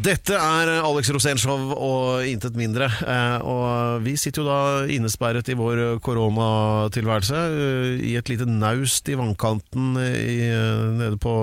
[0.00, 2.86] Dette er Alex Rosénshow og intet mindre.
[3.04, 9.10] Eh, Og vi sitter jo da innesperret i vår koronatilværelse eh, i et lite naust
[9.12, 11.34] i vannkanten i, eh, nede på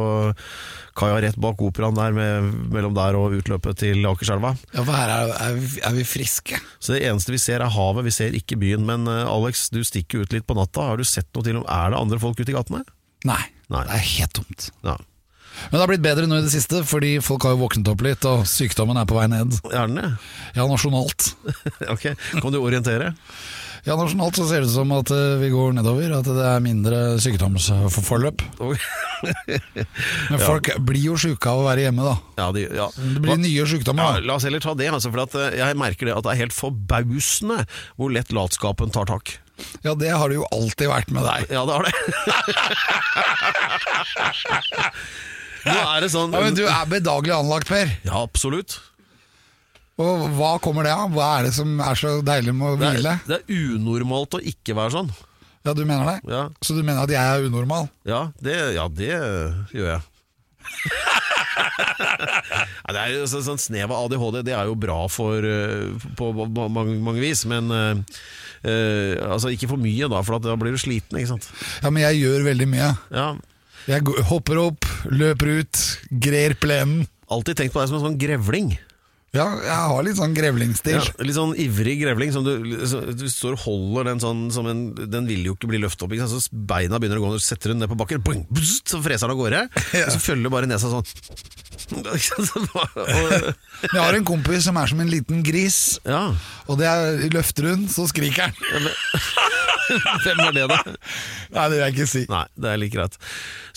[0.98, 4.56] kaia rett bak operaen der, med, mellom der og utløpet til Akerselva.
[4.74, 6.58] Ja, er, er, vi, er vi friske.
[6.80, 8.88] Så det eneste vi ser er havet, vi ser ikke byen.
[8.90, 10.88] Men eh, Alex, du stikker ut litt på natta.
[10.94, 12.82] Har du sett noe til om Er det andre folk ute i gatene?
[13.28, 13.84] Nei, Nei.
[13.86, 14.72] det er helt tomt.
[14.88, 14.98] Ja.
[15.68, 18.04] Men det har blitt bedre nå i det siste, fordi folk har jo våknet opp
[18.06, 19.60] litt, og sykdommen er på vei ned.
[19.72, 20.10] Er den det?
[20.58, 21.32] Ja, nasjonalt.
[21.94, 22.12] ok,
[22.42, 23.14] Kan du orientere?
[23.88, 26.64] Ja, nasjonalt så ser det ut som at eh, vi går nedover, at det er
[26.64, 28.42] mindre sykdomsforløp.
[30.32, 32.16] Men folk blir jo syke av å være hjemme, da.
[32.42, 32.90] Ja, de, ja.
[32.98, 34.20] Det blir nye sykdommer.
[34.26, 36.42] la oss heller ta det, altså, for at eh, jeg merker det at det er
[36.44, 37.64] helt forbausende
[37.96, 39.38] hvor lett latskapen tar tak.
[39.88, 41.48] Ja, det har det jo alltid vært med deg.
[41.56, 41.96] Ja, det har det.
[45.66, 47.90] Nå er det sånn Ja, men du er bedagelig anlagt, Per.
[48.06, 48.78] Ja, absolutt.
[49.98, 51.10] Og hva kommer det av?
[51.16, 53.16] Hva er det som er så deilig med å Det hvile?
[53.18, 55.10] er, det er unormalt å ikke være sånn.
[55.66, 56.20] Ja, du mener det?
[56.32, 57.90] Ja, Så du mener at jeg er unormal?
[58.08, 59.10] ja, det, ja, det
[59.74, 60.02] gjør jeg.
[61.98, 65.94] ja, det er jo så, sånn Snev av ADHD Det er jo bra for eh,
[66.20, 68.02] på på mange, mange vis, men eh,
[68.68, 71.18] eh, altså ikke for mye, da, for at da blir du sliten.
[71.20, 71.48] Ikke sant?
[71.84, 72.90] Ja, men jeg gjør veldig mye.
[73.16, 73.28] Ja,
[73.88, 75.86] Jeg hopper opp, løper ut,
[76.24, 77.06] grer plenen.
[77.32, 78.74] Alltid tenkt på deg som en sånn grevling.
[79.36, 80.96] Ja, jeg har litt sånn grevlingstil.
[80.98, 82.32] Ja, litt sånn ivrig grevling.
[82.34, 85.82] Som du, du står og holder den sånn som en Den vil jo ikke bli
[85.84, 86.16] løftet opp.
[86.32, 89.02] Så beina begynner å gå, og du setter den ned på bakken, boing, bzzt, så
[89.04, 89.62] freser den av gårde.
[90.06, 91.08] Og så følger bare nesa sånn.
[93.88, 96.34] Jeg har en kompis som er som en liten gris, ja,
[96.68, 98.56] og det er løfter hun, så skriker han.
[100.24, 100.78] hvem er det, da?
[101.56, 102.24] Nei, det vil jeg ikke si.
[102.32, 103.18] Nei, det er like greit.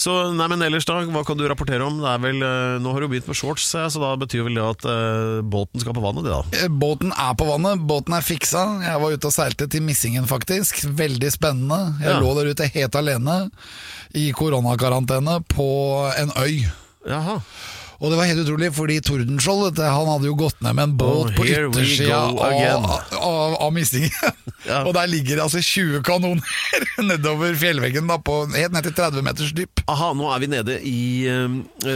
[0.01, 2.01] Så, nei, men ellers da, hva kan du rapportere om?
[2.03, 4.59] Det er vel, eh, Nå har du begynt med shorts, eh, så da betyr vel
[4.59, 6.69] det at eh, båten skal på vannet, det da?
[6.83, 8.65] Båten er på vannet, båten er fiksa.
[8.87, 10.83] Jeg var ute og seilte til Missingen, faktisk.
[11.01, 11.81] Veldig spennende.
[12.03, 12.21] Jeg Ja.
[12.23, 13.39] lå der ute helt alene
[14.17, 15.69] i koronakarantene på
[16.19, 16.65] en øy.
[17.09, 17.39] Jaha.
[18.01, 21.09] Og det var helt utrolig, fordi Tordenskjold han hadde jo gått ned med en båt
[21.11, 22.87] Oh, på yttersida av,
[23.21, 24.11] av, av Mistingen.
[24.69, 24.83] Ja.
[24.85, 26.43] Og der ligger det altså 20 kanoner
[27.09, 29.81] nedover fjellveggen, da, på, helt ned til 30 meters dyp.
[29.89, 30.99] Aha, nå er vi nede i
[31.33, 31.55] eh,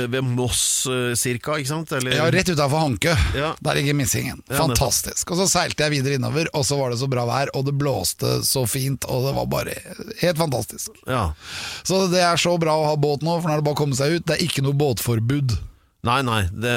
[0.08, 1.92] ved Moss eh, cirka, ikke sant?
[1.92, 2.16] Eller?
[2.16, 3.12] Ja, Rett utafor Hankø.
[3.36, 3.50] Ja.
[3.68, 4.40] Der ligger Missingen.
[4.48, 4.62] Ja.
[4.62, 5.34] Fantastisk.
[5.34, 7.76] Og så seilte jeg videre innover, og så var det så bra vær, og det
[7.76, 9.76] blåste så fint, og det var bare
[10.24, 10.96] helt fantastisk.
[11.04, 11.26] Ja.
[11.84, 13.82] Så det er så bra å ha båt nå, for nå er det bare å
[13.84, 14.24] komme seg ut.
[14.24, 15.58] Det er ikke noe båtforbud.
[16.04, 16.72] Nei, nei, det,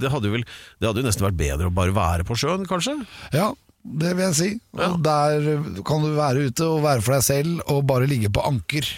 [0.00, 0.44] det hadde vel
[0.80, 2.96] Det hadde jo nesten vært bedre å bare være på sjøen, kanskje?
[3.36, 4.50] Ja, det vil jeg si.
[4.76, 4.92] Ja.
[4.92, 5.50] Og Der
[5.88, 8.88] kan du være ute og være for deg selv, og bare ligge på anker.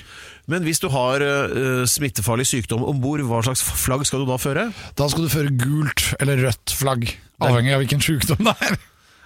[0.51, 4.39] Men hvis du har uh, smittefarlig sykdom om bord, hva slags flagg skal du da
[4.43, 4.71] føre?
[4.99, 7.07] Da skal du føre gult eller rødt flagg,
[7.43, 8.81] avhengig av hvilken sykdom det er.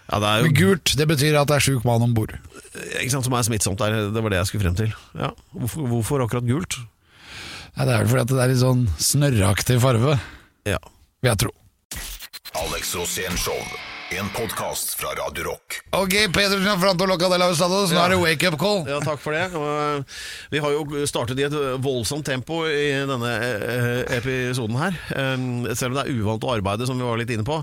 [0.07, 2.37] Ja, det er jo Men gult, det betyr at det er sjuk mann om bord.
[3.01, 3.97] ikke sant, som er smittsomt der.
[4.15, 4.93] Det var det jeg skulle frem til.
[5.19, 5.33] Ja.
[5.57, 6.77] Hvorfor, hvorfor akkurat gult?
[7.77, 10.15] Ja, det er vel fordi at det er litt sånn snørraktig farve,
[10.67, 10.79] Ja.
[11.23, 11.53] vil jeg tro.
[12.59, 13.96] Alex Rosén Show.
[14.11, 15.81] En podkast fra Radio Rock.
[15.91, 18.85] Ok, Pedersen Franto Locca de la nå er det wake up call.
[18.87, 19.49] Ja, takk for det.
[19.51, 20.21] Eh,
[20.53, 24.95] vi har jo startet i et voldsomt tempo i denne eh, episoden her.
[25.11, 27.57] Eh, Selv om det er uvant å arbeide, som vi var litt inne på.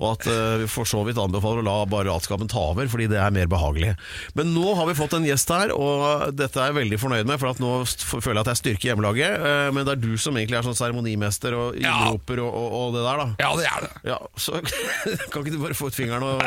[0.00, 3.06] Og at eh, vi for så vidt anbefaler å la bare latskapen ta over, fordi
[3.14, 3.94] det er mer behagelig.
[4.34, 7.38] Men nå har vi fått en gjest her, og dette er jeg veldig fornøyd med.
[7.38, 9.38] For at nå føler jeg at jeg styrker hjemmelaget.
[9.38, 11.94] eh, Men det er du som egentlig er sånn seremonimester og Ja.
[12.02, 13.30] innroper og, og, og det der, da.
[13.46, 13.94] Ja, det er det.
[14.10, 14.58] Ja, så
[15.30, 16.42] Kan ikke du bare få ut fingeren og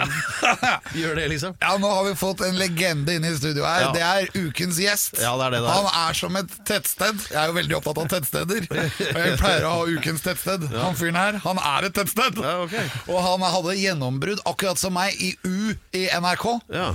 [1.00, 1.56] gjør det, liksom?
[1.62, 3.88] Ja, nå har vi fått en legende inne i studio her.
[3.88, 3.92] Ja.
[3.96, 5.22] Det er ukens gjest.
[5.22, 5.78] Ja, det er det det er.
[5.78, 7.24] Han er som et tettsted.
[7.32, 8.68] Jeg er jo veldig opptatt av tettsteder.
[9.16, 10.68] Og jeg pleier å ha ukens tettsted.
[10.76, 12.42] Han fyren her, han er et tettsted.
[12.44, 12.78] Ja, ok.
[13.08, 16.48] Og han hadde gjennombrudd, akkurat som meg, i U i NRK.
[16.74, 16.92] Ja.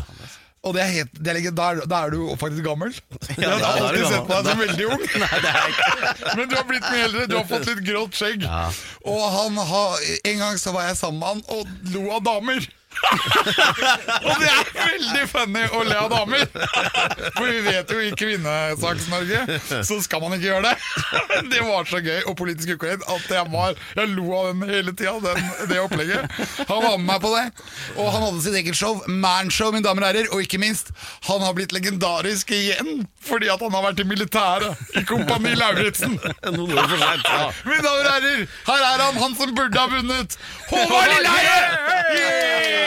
[0.62, 2.92] Og det er helt, det er, da, er, da er du faktisk gammel.
[3.40, 5.06] har da er alltid sett på deg som veldig ung.
[6.36, 8.46] Men du har blitt mye eldre, du har fått litt grått skjegg.
[9.10, 9.82] Og han ha,
[10.30, 12.70] en gang så var jeg sammen med han og lo av damer.
[14.26, 16.44] Og det er veldig funny å le av damer!
[17.36, 20.74] For vi vet jo i Kvinnesaks-Norge så skal man ikke gjøre det.
[21.52, 24.94] Det var så gøy og politisk ukorrekt at jeg, var, jeg lo av den hele
[24.96, 25.34] tida,
[25.68, 26.30] det opplegget.
[26.68, 27.44] Han var med meg på det,
[27.96, 30.30] og han hadde sitt eget show, Manshow, mine damer og herrer.
[30.32, 30.92] Og ikke minst,
[31.28, 36.16] han har blitt legendarisk igjen fordi at han har vært i militæret i Kompani Lauritzen.
[36.56, 37.28] Noen år for sent.
[37.28, 37.50] Ja.
[37.68, 40.38] Mine damer og herrer, her er han, han som burde ha vunnet!
[40.72, 42.81] Håvard Lilleheie!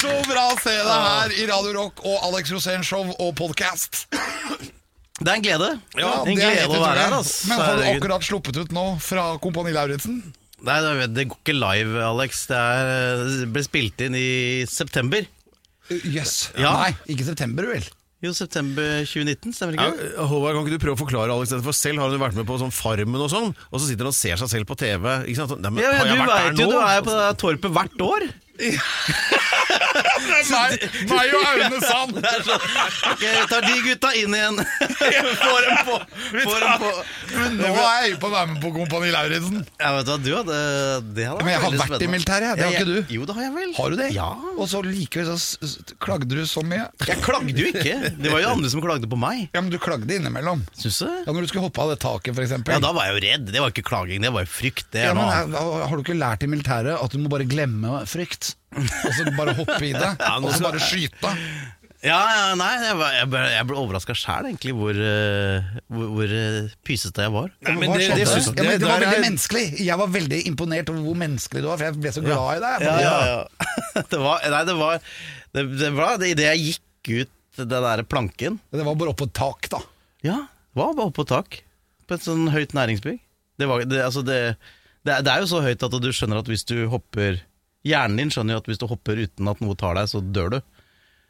[0.00, 4.04] Så bra å se deg her i Radio Rock og Alex Rosén Show og podcast.
[5.16, 5.68] Det er en glede.
[5.96, 7.14] Ja, en det er glede å være her.
[7.16, 7.48] Altså.
[7.48, 8.02] Men har du Herregud.
[8.02, 10.18] akkurat sluppet ut nå fra Kompani Lauritzen?
[10.66, 12.46] Nei, det- det går ikke live, Alex.
[12.50, 15.26] Det, er, det ble spilt inn i september.
[15.88, 16.50] Jøss.
[16.58, 16.72] Ja.
[16.82, 17.84] Nei, ikke september, vel?
[18.26, 20.26] Jo, september 2019, stemmer ikke det Ja.
[20.26, 21.62] Håvard, kan ikke du prøve å forklare Alex dette?
[21.66, 24.12] For selv har jo vært med på sånn Farmen og sånn, og så sitter han
[24.14, 25.04] og ser seg selv på TV.
[25.30, 25.54] Ikke sant?
[25.62, 26.70] Nei, men, Ja, ja, har jeg du vært der nå?
[26.72, 28.26] du er jo på det der torpet hvert år.
[28.56, 32.18] Det er meg, meg og Aune Sand!
[32.46, 32.64] Sånn,
[33.10, 34.60] ok, vi tar de gutta inn igjen.
[35.42, 35.96] Får dem på.
[36.46, 36.90] Får dem på.
[37.36, 39.62] Men nå er jeg på å være med på Kompani Lauritzen.
[39.80, 40.58] Ja, vet du hva, du hadde
[41.16, 42.56] Det hadde Men jeg har vært vært i militæret.
[42.60, 43.14] Det har ikke du.
[43.16, 43.72] Jo, det har jeg vel.
[43.78, 44.08] Har du det?
[44.16, 44.28] Ja.
[44.56, 46.86] Og så likevel så klagde du så mye.
[47.08, 47.96] Jeg klagde jo ikke.
[48.16, 49.46] Det var jo andre som klagde på meg.
[49.56, 50.64] Ja, men du klagde innimellom.
[50.76, 51.08] Syns du?
[51.26, 52.76] Ja, Når du skulle hoppe av det taket, eksempel.
[52.76, 53.48] Ja, da var jeg jo redd.
[53.52, 54.86] Det var ikke klaging, det var jo frykt.
[54.94, 58.00] Det Ja, men er- Har du ikke lært i militæret at du må bare glemme
[58.08, 58.45] frykt?
[58.76, 60.10] Og så bare hoppe i det,
[60.44, 61.32] og så bare skyte?
[62.06, 66.10] Ja, ja, nei, jeg, var- jeg ble, jeg ble overraska sjæl, egentlig, hvor, eh, hvor,
[66.18, 67.48] hvor eh, pysete jeg var.
[67.66, 69.64] Nei, men det, det, det, synes, ja, men det var veldig menneskelig.
[69.88, 72.62] Jeg var veldig imponert over hvor menneskelig du var, for jeg ble så glad i
[72.66, 72.84] deg.
[72.86, 74.04] Ja, ja, ja.
[74.12, 75.00] Det var Nei, det var
[75.56, 77.32] Det, det var det idet jeg gikk ut
[77.62, 79.80] den der planken Det var bare oppå tak, da.
[80.26, 81.62] Ja, det var bare oppå på tak.
[82.06, 83.18] På et sånn høyt næringsbygg.
[83.56, 84.36] Det, var, det, altså det,
[85.08, 87.40] det, det er jo så høyt at du skjønner at hvis du hopper
[87.86, 90.56] Hjernen din skjønner jo at hvis du hopper uten at noe tar deg, så dør
[90.56, 90.60] du.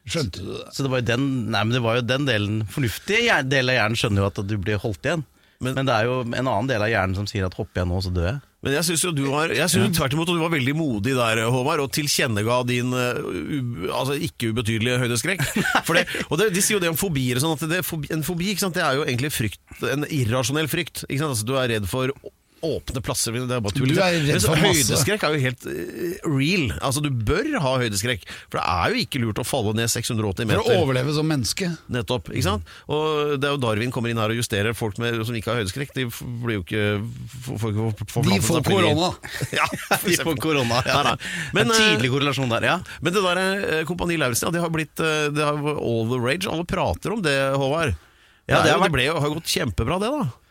[0.07, 0.67] Skjønte du det?
[0.75, 3.73] Så det var jo den, nei, men det var jo den delen Fornuftige delen del
[3.73, 5.25] av hjernen skjønner jo at du blir holdt igjen.
[5.59, 7.89] Men- Men, det er jo en annen del av hjernen som sier at hopper jeg
[7.89, 8.41] nå, så dør jeg.
[8.63, 11.41] Men jeg syns du var Jeg synes tvert imot at du var veldig modig der,
[11.49, 15.45] Håvard, og tilkjennega din uh, altså ikke ubetydelige høydeskrekk.
[15.97, 17.81] Det, og det, De sier jo det om fobier sånn, at det,
[18.13, 21.05] en fobi det er jo egentlig frykt, en irrasjonell frykt.
[21.09, 22.11] Altså, du er redd for
[22.65, 23.35] åpne plasser.
[23.37, 23.91] Det er bare tull.
[23.93, 24.87] Du er redd for masse.
[24.87, 26.67] Høydeskrekk er jo helt eh, real.
[26.81, 30.49] Altså Du bør ha høydeskrekk, for det er jo ikke lurt å falle ned 680
[30.49, 30.63] meter.
[30.63, 31.69] For å overleve som menneske.
[31.93, 32.73] Nettopp, ikke sant?
[32.89, 35.61] Og det er jo Darwin kommer inn her og justerer folk med, som ikke har
[35.63, 35.93] høydeskrekk.
[35.97, 36.07] De
[36.45, 36.87] blir jo ikke
[37.47, 37.77] får,
[38.15, 39.13] får De får korona.
[39.57, 39.69] Ja,
[40.03, 40.81] De får korona.
[40.87, 41.03] Ja.
[41.03, 41.35] Nei, nei.
[41.57, 42.79] Men, en eh, tidlig korrelasjon der, ja.
[43.05, 46.49] men det der eh, Kompani Lauritzen, ja, det har blitt det har all the rage.
[46.49, 47.95] Alle prater om det, Håvard.
[48.47, 50.46] Ja, det, det jo, har det ble, har gått kjempebra, det, da.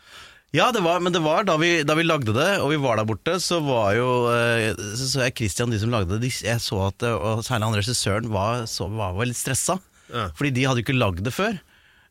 [0.55, 2.95] Ja, det var, men det var da vi, da vi lagde det, og vi var
[2.95, 6.31] der borte, så var jo eh, Så så jeg Christian, de som lagde det, de,
[6.31, 9.79] jeg så at eh, og særlig han regissøren var, så, var litt stressa.
[10.07, 10.29] Ja.
[10.37, 11.57] Fordi de hadde jo ikke lagd det før.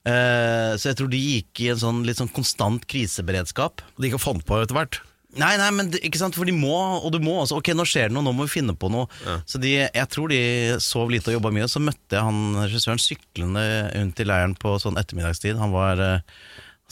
[0.04, 3.80] Eh, så jeg tror de gikk i en sånn litt sånn konstant kriseberedskap.
[3.96, 5.00] De ikke fant på etter hvert.
[5.40, 8.06] Nei, nei, men ikke sant, for de må, og du må også Ok, nå skjer
[8.06, 9.08] det noe, nå må vi finne på noe.
[9.50, 10.42] Så de, jeg tror de
[10.84, 11.70] sov lite og jobba mye.
[11.70, 13.64] Så møtte jeg han regissøren syklende
[13.96, 15.56] rundt i leiren på sånn ettermiddagstid.
[15.58, 16.22] Han var eh,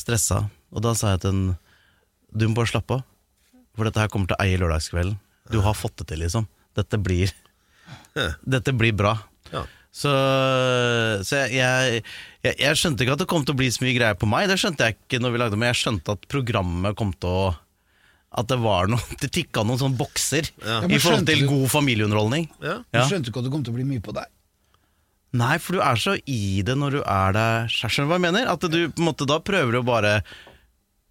[0.01, 0.47] stressa.
[0.73, 1.45] Og da sa jeg til en
[2.33, 3.05] Du må bare slappe av,
[3.77, 5.19] for dette her kommer til å eie lørdagskvelden.
[5.53, 6.49] Du har fått det til, liksom.
[6.77, 7.33] Dette blir
[8.55, 9.17] Dette blir bra.
[9.53, 9.67] Ja.
[9.93, 10.09] Så,
[11.29, 12.05] så jeg, jeg,
[12.41, 14.47] jeg, jeg skjønte ikke at det kom til å bli så mye greier på meg.
[14.49, 17.51] Det skjønte jeg ikke når vi lagde men jeg skjønte at programmet kom til å
[18.41, 22.49] At det var noe Det tikka noen sånne bokser Ja, i forhold til god familieunderholdning.
[22.65, 22.79] Ja.
[22.89, 24.31] Du skjønte ikke at det kom til å bli mye på deg.
[25.37, 28.05] Nei, for du er så i det når du er der sjæl.
[28.09, 28.49] Hva jeg mener?
[28.53, 30.19] At du på en måte da prøver å bare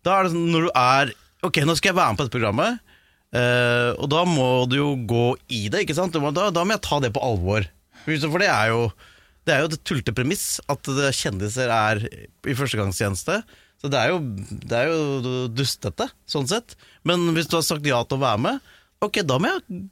[0.05, 1.13] Da er det sånn når du er
[1.45, 2.79] Ok, nå skal jeg være med på dette programmet,
[3.33, 6.13] eh, og da må du jo gå i det, ikke sant?
[6.13, 7.65] Du må- Da, da må jeg ta det på alvor.
[8.05, 8.91] For det er jo
[9.43, 11.97] det er jo et tullete premiss at det kjendiser er
[12.45, 13.39] i førstegangstjeneste.
[13.81, 14.19] Så det er jo,
[14.69, 16.75] det er jo dustete, sånn sett.
[17.03, 18.61] Men hvis du har sagt ja til å være med,
[19.01, 19.89] ok, da må jeg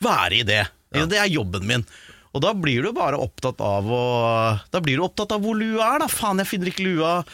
[0.00, 0.62] være i det.
[1.10, 1.84] Det er jobben min.
[2.32, 5.96] Og da blir du bare opptatt av å Da blir du opptatt av hvor lua
[5.96, 6.06] er, da.
[6.06, 7.24] Faen, jeg finner ikke lua.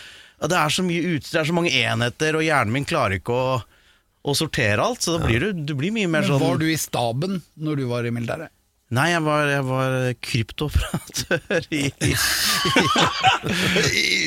[0.44, 3.16] Ja, Det er så mye utstyr, det er så mange enheter, og hjernen min klarer
[3.16, 3.54] ikke å,
[4.28, 5.00] å sortere alt.
[5.00, 7.80] Så da blir du, du blir mye mer Men sånn var du i staben når
[7.80, 8.52] du var i militæret?
[8.94, 11.80] Nei, jeg var, jeg var kryptooperatør i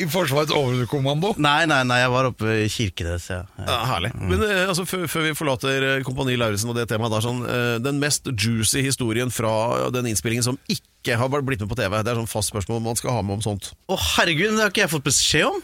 [0.02, 1.30] I Forsvarets overkommando?
[1.40, 3.44] Nei, nei, nei, jeg var oppe i Kirkenes, ja.
[3.62, 3.78] ja.
[3.92, 4.10] herlig.
[4.10, 4.28] herlig.
[4.34, 7.40] Men eh, altså, før, før vi forlater eh, Kompani Lauritzen og det temaet der, sånn,
[7.46, 9.52] eh, den mest juicy historien fra
[9.94, 10.84] den innspillingen som ikke
[11.16, 13.44] har blitt med på TV, det er sånn fast spørsmål man skal ha med om
[13.44, 13.70] sånt.
[13.88, 15.62] Å, herregud, det har ikke jeg fått beskjed om!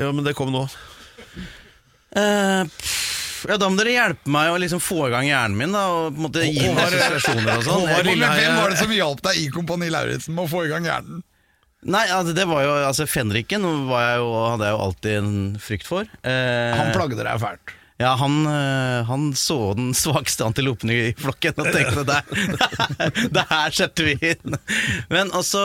[0.00, 0.64] Ja, men det kom nå.
[2.16, 2.64] Uh,
[3.46, 6.08] Ja, Da må dere hjelpe meg å liksom få i gang hjernen min, da, og
[6.10, 7.84] på en måte gi meg assosiasjoner og sånn.
[7.86, 11.22] Hvem var det som hjalp deg i Kompani Lauritzen med å få i gang hjernen?
[11.86, 15.34] Nei, altså, det var jo Altså, fenriken var jeg jo, hadde jeg jo alltid en
[15.62, 16.08] frykt for.
[16.26, 17.74] Eh, Han plagde deg fælt.
[17.98, 22.22] Ja, han, øh, han så den svakeste antilopen i flokken og tenkte der,
[23.34, 24.54] det her setter vi inn.
[25.10, 25.64] Men altså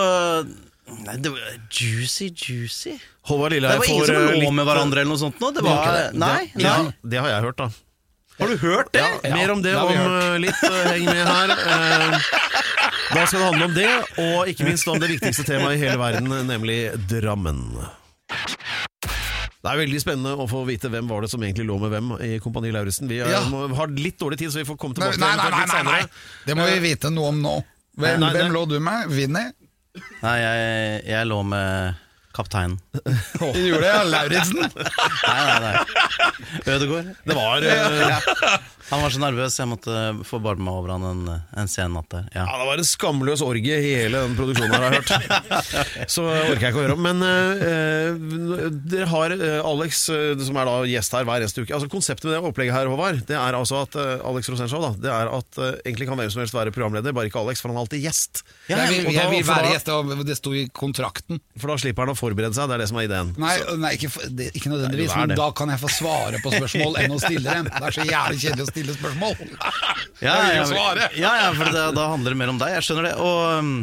[1.06, 1.40] Nei, det var
[1.72, 2.98] juicy, juicy.
[3.30, 5.52] Håvard Det var ingen som eh, lå med hverandre eller noe sånt nå.
[5.56, 6.66] Det var, nei, nei.
[6.66, 6.75] Ja,
[7.13, 7.70] det har jeg hørt, da.
[8.42, 9.06] Har du hørt det?
[9.06, 10.63] Ja, mer om det det om eh, litt.
[10.68, 11.54] eh, Heng med her.
[11.54, 12.32] Eh,
[13.13, 13.90] Da skal det handle om det,
[14.25, 16.80] og ikke minst om det viktigste temaet i hele verden, nemlig
[17.12, 17.62] Drammen.
[19.63, 22.10] Det er veldig spennende å få vite hvem var det som egentlig lå med hvem
[22.25, 23.08] i Kompani Lauritzen.
[23.08, 23.43] Vi er, Ja.
[23.48, 25.60] må, har litt dårlig tid, så vi får komme tilbake nei, til nei, det nei,
[25.62, 26.01] litt nei, nei.
[26.01, 26.46] senere.
[26.50, 27.53] Det må vi vite noe om nå.
[27.96, 28.32] Hvem, Nei, nei.
[28.36, 29.08] hvem lå du med?
[29.13, 29.43] Vinni?
[30.24, 31.96] Nei, jeg, jeg lå med
[32.34, 32.80] kapteinen.
[33.40, 34.04] Hun gjorde det, ja.
[34.10, 34.60] Lauritzen?
[35.24, 35.74] Nei, nei, nei.
[36.74, 37.10] Ødegård.
[37.25, 38.32] Det var eh,
[38.90, 39.94] Han var så nervøs, jeg måtte
[40.28, 41.22] få barme meg over han en,
[41.60, 42.25] en sen natt der.
[42.36, 42.46] Ja.
[42.46, 46.10] Ja, det var en skamløs orgie i hele den produksjonen her, har jeg hørt.
[46.12, 47.06] Så orker jeg ikke å høre om.
[47.06, 50.04] Men uh, dere har uh, Alex,
[50.46, 51.74] som er da gjest her hver eneste uke.
[51.74, 55.13] Altså Konseptet med det opplegget her, Håvard, det er altså at Alex Rosenshov, da, det
[55.13, 57.86] er at egentlig kan hvem som helst være programleder, bare ikke Alex, for han er
[57.86, 58.44] alltid gjest.
[58.70, 59.92] Ja, jeg vil, jeg vil være gjest,
[60.28, 61.42] det sto i kontrakten.
[61.58, 63.34] For da slipper han å forberede seg, det er det som er ideen.
[63.42, 67.01] Nei, nei ikke, det, ikke nødvendigvis, Nei, men da kan jeg få svare på spørsmål
[67.03, 67.68] enn å stille dem.
[67.70, 69.36] Det er så jævlig kjedelig å stille spørsmål.
[70.24, 71.10] Ja, ja, svare.
[71.20, 72.77] ja, ja, for det, da handler det mer om deg.
[72.77, 73.13] Jeg skjønner det.
[73.20, 73.74] Og um,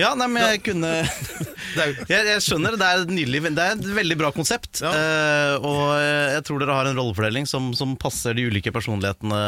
[0.00, 0.92] ja, nei, men jeg kunne
[1.78, 2.80] jeg, jeg skjønner det.
[2.80, 4.80] Det er et nydelig Det er et veldig bra konsept.
[4.84, 4.94] Ja.
[4.94, 9.42] Uh, og jeg tror dere har en rollefordeling som, som passer de ulike personlighetene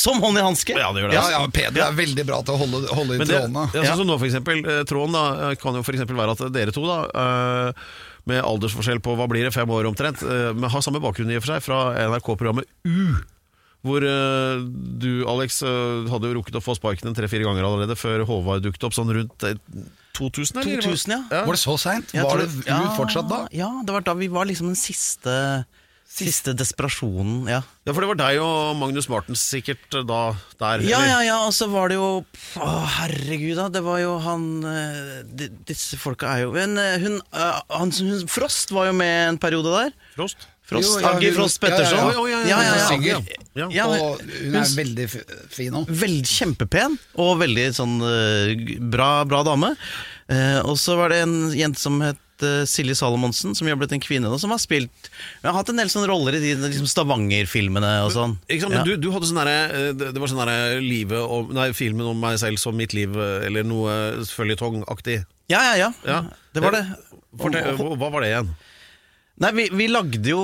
[0.00, 0.76] som hånd i hanske.
[0.78, 1.16] Ja, det gjør det.
[1.18, 3.64] Ja, ja, Peder er veldig bra til å holde, holde i Men det, trådene.
[3.76, 6.36] ja, sånn som nå for eksempel, eh, Tråden da, eh, kan jo for eksempel være
[6.38, 7.90] at dere to da, eh,
[8.30, 11.36] med aldersforskjell på hva blir det, fem år omtrent, eh, men har samme bakgrunn i
[11.36, 13.14] og for seg fra NRK-programmet U.
[13.80, 14.60] Hvor eh,
[15.00, 18.62] du, Alex, eh, hadde jo rukket å få sparken en tre-fire ganger allerede før Håvard
[18.66, 19.56] dukket opp, sånn rundt eh,
[20.20, 20.82] 2000, eller?
[20.84, 21.20] 2000, ja.
[21.32, 21.44] ja.
[21.48, 22.12] Var det så seint?
[22.12, 23.38] Jeg Var tror- det U fortsatt da?
[23.56, 25.32] Ja, det var da vi var liksom den siste
[26.10, 27.60] Siste desperasjonen, ja.
[27.86, 30.18] Ja, for det var deg og Magnus Martens sikkert eh, da
[30.58, 30.82] der.
[30.82, 31.06] Ja, eller?
[31.06, 32.08] ja, ja, og så var det jo
[32.58, 33.68] Å, herregud, da.
[33.72, 38.26] Det var jo han eh, de, Disse folka er jo Men eh, hun, han, hun
[38.30, 39.94] Frost var jo med en periode der.
[40.18, 40.48] Frost?
[40.70, 41.78] Frost, Jo, ja, Aggi hun- Frost ja, ja, ja.
[41.78, 42.10] Petterson.
[42.10, 43.24] Ja, ja, ja, Hun synger.
[43.86, 45.06] Og hun er veldig
[45.50, 45.94] fin òg.
[46.30, 47.96] Kjempepen, og veldig sånn
[48.92, 49.72] bra, bra dame.
[50.30, 53.92] Eh, og så var det en jente som het eh, Silje Salomonsen, som har blitt
[53.96, 55.10] en kvinne nå, som har spilt
[55.42, 58.36] Hun har hatt en del sånne roller i de liksom Stavanger-filmene og sånn.
[58.48, 58.84] Ikke sant, men Ja.
[58.88, 62.18] du, du hadde sånn derre eh, Det var sånn derre livet om Nei, filmen om
[62.20, 63.94] meg selv som mitt liv, eh, eller noe
[64.30, 65.20] føljetongaktig.
[65.50, 66.20] Ja, ja, ja, Ja.
[66.54, 66.84] Det var det.
[67.38, 68.48] Fortell, hva var det igjen?
[69.40, 70.40] Nei, vi, vi lagde jo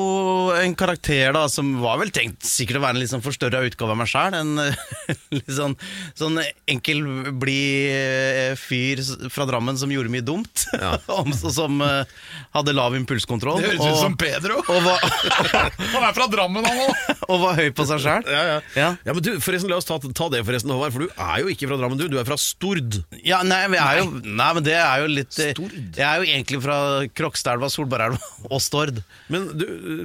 [0.57, 3.93] en karakter da som var vel tenkt sikkert å være en litt sånn forstørra utgave
[3.93, 4.37] av meg sjæl.
[4.39, 4.55] En
[5.37, 5.75] litt sånn,
[6.17, 6.39] sånn
[6.73, 7.03] enkel,
[7.37, 10.65] blid fyr fra Drammen som gjorde mye dumt.
[11.19, 12.09] Om- som eh,
[12.57, 13.61] hadde lav impulskontroll.
[13.61, 14.63] Det høres ut som Pedro.
[14.65, 15.05] og var,
[15.93, 17.13] Han er fra Drammen, han òg!
[17.27, 18.25] og var høy på seg sjæl.
[18.33, 18.57] Ja, ja.
[18.81, 18.89] Ja.
[19.05, 20.97] ja, men du, forresten, La oss ta, ta det, forresten, Håvard.
[20.97, 22.07] For du er jo ikke fra Drammen, du.
[22.09, 22.97] Du er fra Stord.
[23.27, 25.77] Ja, nei, vi er jo, nei, men det er jo litt Stord?
[26.01, 26.81] Jeg er jo egentlig fra
[27.13, 28.86] Krokstadelva, Solbergelva og Stord.
[29.33, 29.65] Men du,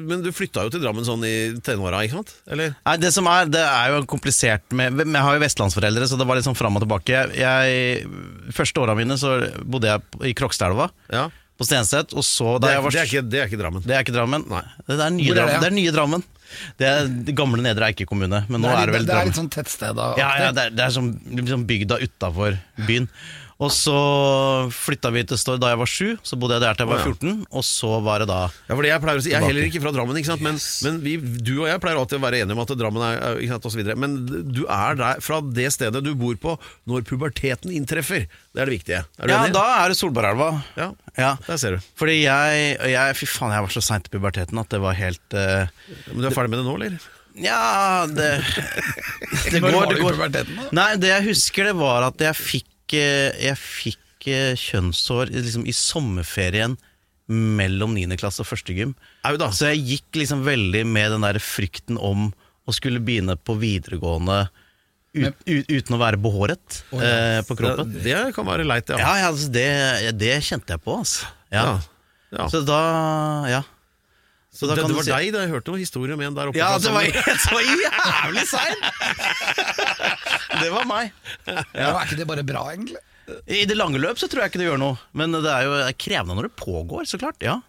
[0.09, 1.33] men du flytta jo til Drammen sånn i
[1.65, 2.33] tenåra, ikke sant?
[2.51, 2.73] Eller?
[2.87, 6.27] Nei, det som er, det er jo komplisert med Jeg har jo vestlandsforeldre, så det
[6.29, 7.21] var litt sånn fram og tilbake.
[7.37, 8.07] Jeg,
[8.57, 11.27] første åra mine så bodde jeg i Krokstadelva, Ja.
[11.61, 13.83] på Stenset, og så Det er, jeg var det er, ikke, det er ikke Drammen.
[13.85, 14.45] det er ikke Drammen.
[14.49, 14.63] Nei.
[14.87, 15.59] Det er nye er det, Drammen.
[15.61, 16.23] Det er nye Drammen.
[16.81, 19.19] Det er gamle Nedre Eike kommune, men nå Det er, er, det vel litt, det
[19.19, 20.01] er litt sånn tettsted.
[20.19, 22.57] Ja, ja, det er, det er som liksom bygda utafor
[22.89, 23.07] byen.
[23.61, 23.93] Og så
[24.73, 27.03] flytta vi til Stord da jeg var sju, så bodde jeg der til jeg var
[27.05, 29.45] 14, og så var det da Ja, for det Jeg pleier å si, jeg er
[29.45, 30.41] heller ikke fra Drammen, ikke sant?
[30.45, 33.37] men, men vi, du og jeg pleier alltid å være enige om at Drammen er
[33.37, 33.97] ikke sant, og så videre.
[34.01, 34.15] Men
[34.49, 36.55] du er der fra det stedet du bor på
[36.89, 38.25] når puberteten inntreffer.
[38.49, 39.03] Det er det viktige.
[39.21, 39.53] Er du Ja, enig?
[39.59, 40.49] da er det Solbergelva.
[40.81, 40.89] Ja,
[41.19, 41.31] Ja.
[41.45, 41.85] der ser du.
[41.99, 45.35] Fordi jeg, jeg Fy faen, jeg var så seint i puberteten at det var helt
[45.37, 45.67] uh,
[46.09, 46.97] Men du er ferdig med det nå, eller?
[47.39, 48.31] Ja, det
[49.53, 50.71] Det går, det går.
[50.75, 55.75] Nei, det jeg husker, det var at jeg fikk Jeg fikk eh, kjønnshår liksom, i
[55.75, 56.77] sommerferien
[57.31, 58.09] mellom 9.
[58.19, 58.95] klasse og første gym.
[59.23, 59.51] Da.
[59.55, 62.31] Så jeg gikk liksom veldig med den der frykten om
[62.67, 64.43] å skulle begynne på videregående
[65.15, 67.95] ut, ut, uten å være behåret eh, på kroppen.
[67.97, 68.99] Det, det kan være leit, ja.
[69.01, 69.67] Ja, ja altså, det,
[70.19, 71.31] det kjente jeg på, altså.
[71.51, 71.63] Ja.
[71.63, 71.79] Ja.
[72.31, 72.47] Ja.
[72.47, 72.81] Så da
[73.51, 73.61] Ja.
[74.51, 76.21] Så da det, kan det du var si- deg da jeg hørte noen historier om
[76.27, 76.59] en der oppe.
[76.59, 78.83] Ja, det var, det var jævlig seint!
[80.61, 81.11] Det var meg.
[81.47, 81.63] Ja.
[81.95, 82.99] Er ikke det bare bra, egentlig?
[83.47, 85.75] I det lange løp så tror jeg ikke det gjør noe, men det er jo
[86.03, 87.39] krevende når det pågår, så klart.
[87.45, 87.59] Ja.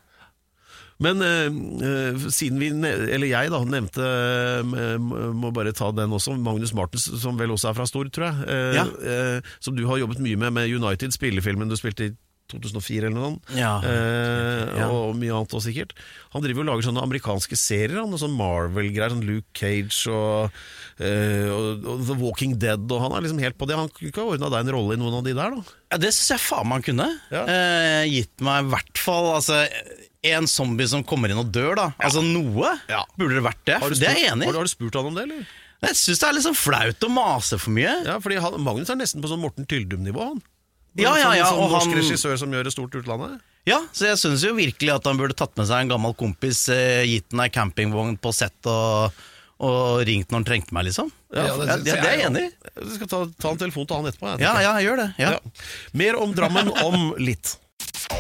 [1.03, 1.47] Men eh,
[1.87, 4.99] eh, siden vi, eller jeg da, nevnte eh,
[5.35, 6.37] Må bare ta den også.
[6.39, 8.45] Magnus Martens, som vel også er fra Stord, tror jeg.
[8.51, 8.85] eh, Ja.
[9.03, 12.13] eh, som du har jobbet mye med med United, spillefilmen du spilte i
[12.53, 13.53] 2004 eller noe sånt.
[13.59, 13.73] Ja.
[13.83, 14.87] Eh, Ja.
[14.93, 15.93] Og mye annet også, sikkert.
[16.33, 19.11] Han driver og lager sånne amerikanske serier, han, sånn Marvel-greier.
[19.13, 20.53] Sånn Luke Cage og,
[21.03, 22.85] eh, og, og The Walking Dead.
[22.91, 23.77] Og han er liksom helt på det.
[23.81, 25.77] Han kunne ikke ha ordna deg en rolle i noen av de der, da?
[25.93, 27.09] Ja, det syns jeg faen meg han kunne.
[27.35, 27.43] Ja.
[27.49, 29.63] Eh, gitt meg i hvert fall altså,
[30.23, 31.89] en zombie som kommer inn og dør, da.
[31.99, 33.03] Altså noe Ja.
[33.19, 33.81] burde det vært det.
[33.83, 35.47] Har du det er spurt- jeg enig Har, har du spurt han om det, eller?
[35.83, 37.91] Jeg syns det er litt sånn flaut å mase for mye.
[38.07, 40.43] Ja, fordi han, Magnus er nesten på sånn Morten Tyldum-nivå, han.
[41.01, 43.41] Ja, ja, ja, som, som sånn norsk han- regissør som gjør det stort utlandet.
[43.65, 46.65] Ja, så jeg syns jo virkelig at han burde tatt med seg en gammel kompis,
[46.75, 49.13] eh, gitt ham ei campingvogn på sett og,
[49.63, 51.13] og ringt når han trengte meg, liksom.
[51.33, 52.51] Ja, det Ja, synes det, det er jeg jeg enig i.
[52.83, 54.33] Jeg skal ta, ta en telefon til han etterpå.
[54.33, 54.89] jeg, Ja, ja, jeg.
[54.89, 55.09] gjør det.
[55.23, 55.31] Ja.
[55.31, 55.39] Ja.
[56.03, 57.55] Mer om Drammen om litt.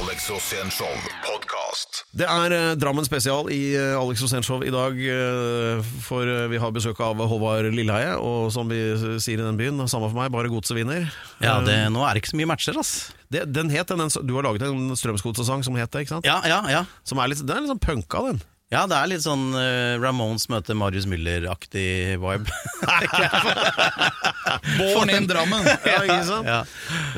[0.00, 0.88] Alex Rosén Show
[1.26, 2.02] podkast.
[2.16, 6.60] Det er eh, Drammen spesial i eh, Alex Osenshov i dag, eh, for eh, vi
[6.62, 10.18] har besøk av Håvard Lilleheie, og som vi eh, sier i den byen, samme for
[10.18, 11.08] meg, bare godset vinner.
[11.42, 12.92] Ja, Eh, det, nå er det ikke så mye matcher, ass.
[13.32, 16.28] det, den het den, den, du har laget en Strømsgodset-sang som het det, ikke sant?
[16.28, 16.84] Ja, ja, ja.
[17.08, 18.40] Som er litt, den er litt sånn punka, den.
[18.72, 22.60] Ja, det er litt sånn uh, Ramones møter Marius Müller-aktig vibe.
[24.78, 25.66] Born in Drammen.
[25.92, 26.48] Ja, ikke sant?
[26.48, 26.62] Ja.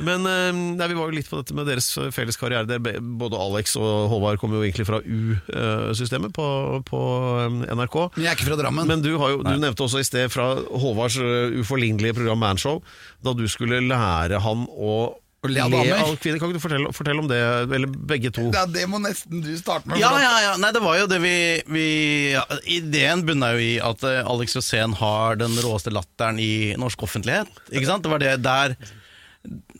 [0.05, 2.67] Men uh, nei, vi var jo litt på dette med deres felles karriere.
[2.69, 6.47] Der Både Alex og Håvard kommer jo egentlig fra U-systemet på,
[6.89, 7.01] på
[7.45, 7.99] eh, NRK.
[8.17, 8.91] Men jeg er ikke fra Drammen.
[8.91, 11.19] Men du, har jo, du nevnte også i sted fra Håvards
[11.63, 12.83] uforlignelige program Manshow,
[13.25, 14.97] da du skulle lære han å
[15.45, 15.99] Å le av damer.
[16.01, 16.39] av kvinner.
[16.41, 17.39] Kan ikke du fortelle, fortelle om det,
[17.77, 18.47] eller begge to?
[18.55, 19.99] ja, det må nesten du starte med.
[20.01, 20.57] Ja, for at- ja, ja.
[20.63, 21.35] Nei, det var jo det vi,
[21.69, 21.87] vi
[22.33, 27.05] ja, Ideen bunna jo i at eh, Alex Rosén har den råeste latteren i norsk
[27.05, 27.51] offentlighet.
[27.71, 28.03] Ikke sant?
[28.07, 28.77] Det var det der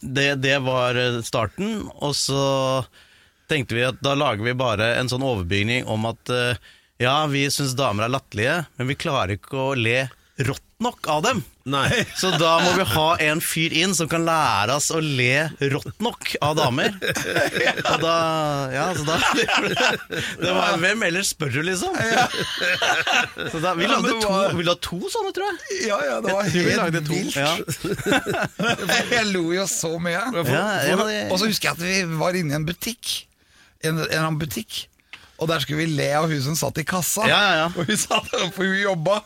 [0.05, 1.89] Det, det var eh, starten.
[2.05, 2.85] Og så
[3.49, 6.61] tenkte vi at da lager vi bare en sånn overbygning om at eh,
[7.01, 10.05] ja, vi syns damer er latterlige, men vi klarer ikke å le
[10.45, 11.41] rått nok av dem.
[11.65, 11.89] Nei.
[12.21, 16.03] Så da må vi ha en fyr inn som kan lære oss å le rått
[16.05, 16.93] nok av damer.
[17.95, 18.17] Og da
[18.75, 19.17] Ja, så da
[20.45, 21.97] Det var Hvem ellers spør du, liksom?
[23.53, 25.81] Så da, vi lagde to, vi lagde to sånne, tror jeg.
[25.89, 27.37] Ja, ja, det var helt vilt.
[27.37, 27.53] Ja.
[29.13, 30.25] Jeg lo jo så mye.
[31.31, 33.15] Og så husker jeg at vi var inne i en butikk.
[33.85, 34.85] En, en eller annen butikk.
[35.43, 37.25] Og der skulle vi le av hun som satt i kassa.
[37.29, 37.71] Ja, ja, ja.
[37.75, 39.19] Og hun satt for hun jobba.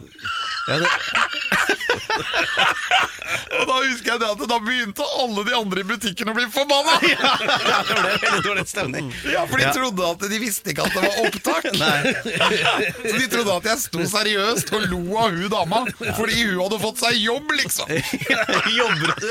[0.68, 0.88] Ja, det,
[3.58, 6.46] Og da husker jeg det at da begynte alle de andre i butikken å bli
[6.52, 6.94] forbanna!
[7.08, 9.10] ja, det ble veldig dårlig stemning.
[9.28, 9.72] Ja, For de Ja.
[9.76, 11.64] trodde at de visste ikke at det var opptak.
[13.08, 15.82] Så de trodde at jeg sto seriøst og lo av hun dama
[16.16, 17.90] fordi hun hadde fått seg jobb, liksom.
[18.78, 19.28] Jobber du?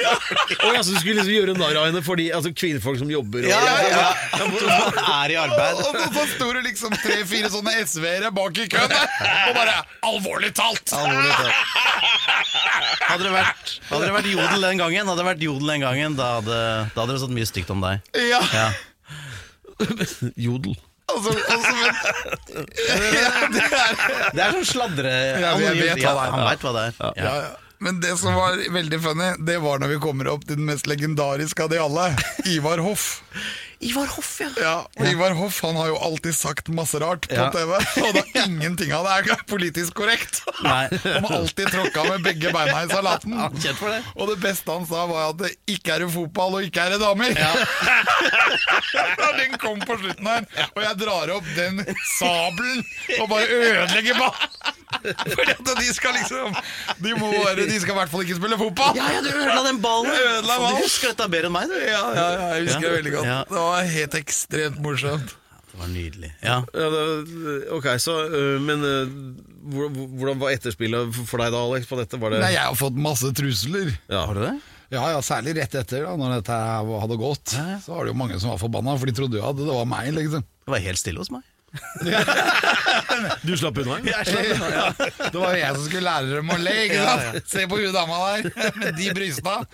[0.00, 0.14] Ja.
[0.74, 3.50] ja, så du skulle liksom gjøre narr av henne fordi altså, kvinnfolk som jobber og,
[3.50, 4.10] Ja, ja, ja.
[4.38, 4.54] Som
[5.20, 5.82] er i arbeid.
[5.84, 9.74] Og og så sto det liksom tre-fire sånne SV-ere bak i køen og bare
[10.06, 10.94] 'alvorlig talt'!
[10.96, 11.99] Alvorlig talt.
[13.10, 16.14] Hadde det, vært, hadde det vært jodel den gangen, hadde det vært jodel den gangen
[16.18, 16.58] da hadde,
[16.94, 18.06] da hadde det stått mye stygt om deg.
[18.30, 18.68] Ja, Ja.
[20.36, 20.74] Jodel.
[21.08, 21.94] altså, altså men,
[23.16, 23.94] ja, det er,
[24.36, 25.14] Det er sånn sladre...
[25.40, 26.34] Ja, jeg vet hva det er.
[26.36, 26.98] Han veit hva det er.
[27.00, 27.10] Ja.
[27.16, 27.50] ja, ja.
[27.80, 30.84] Men det som var veldig funny, det var når vi kommer opp til den mest
[30.90, 32.10] legendariske av de alle.
[32.52, 33.06] Ivar Hoff.
[33.80, 34.48] Ivar Hoff, ja.
[34.60, 37.46] Ja, og Ivar Hoff han har jo alltid sagt masse rart på Ja.
[37.54, 37.72] TV,
[38.04, 40.42] og det er ingenting av det er politisk korrekt.
[40.62, 40.82] Nei.
[41.04, 43.32] Han har alltid tråkka med begge beina i salaten.
[43.40, 44.02] Ja, kjent for det.
[44.16, 46.96] Og det beste han sa, var at det ikke er det fotball, og ikke er
[46.96, 47.32] det damer.
[47.40, 49.28] Ja.
[49.38, 51.80] den kom på slutten her, og jeg drar opp den
[52.18, 52.82] sabelen
[53.20, 54.76] og bare ødelegger ballen.
[55.30, 56.56] Fordi at de skal liksom
[56.98, 58.96] De må de skal i hvert fall ikke spille fotball.
[58.98, 60.10] Ja, ja, du ødela den ballen!
[60.10, 60.80] Jeg ødela ballen.
[60.80, 61.76] Du husker dette bedre enn meg, du.
[61.78, 63.28] Ja, ja, ja, jeg husker det veldig godt.
[63.30, 63.38] Ja.
[63.52, 65.36] Det var helt ekstremt morsomt.
[65.70, 66.32] Det var nydelig.
[66.42, 66.64] Ja.
[66.74, 67.02] Ja, det,
[67.70, 68.82] ok, så, øh, men
[69.70, 71.86] hvor- hvordan var etterspillet for deg da, Alex?
[71.86, 72.18] På dette?
[72.18, 73.92] Var det, Nei, jeg har fått masse trusler.
[74.10, 74.26] ja.
[74.26, 74.60] Har du det?
[74.90, 77.54] Ja, ja, Særlig rett etter, da når dette hadde gått.
[77.54, 79.84] Så var det jo mange som var forbanna, for de trodde jo at det var
[79.86, 80.10] meg.
[80.12, 81.42] liksom Det var helt stille hos meg.
[83.46, 83.98] Du slapp unna?
[84.04, 84.22] Ja.
[85.30, 86.74] Det var jo jeg som skulle lære dem å le.
[86.86, 87.50] ikke sant?
[87.50, 88.40] Se på hun dama der
[88.80, 89.54] med de brysta.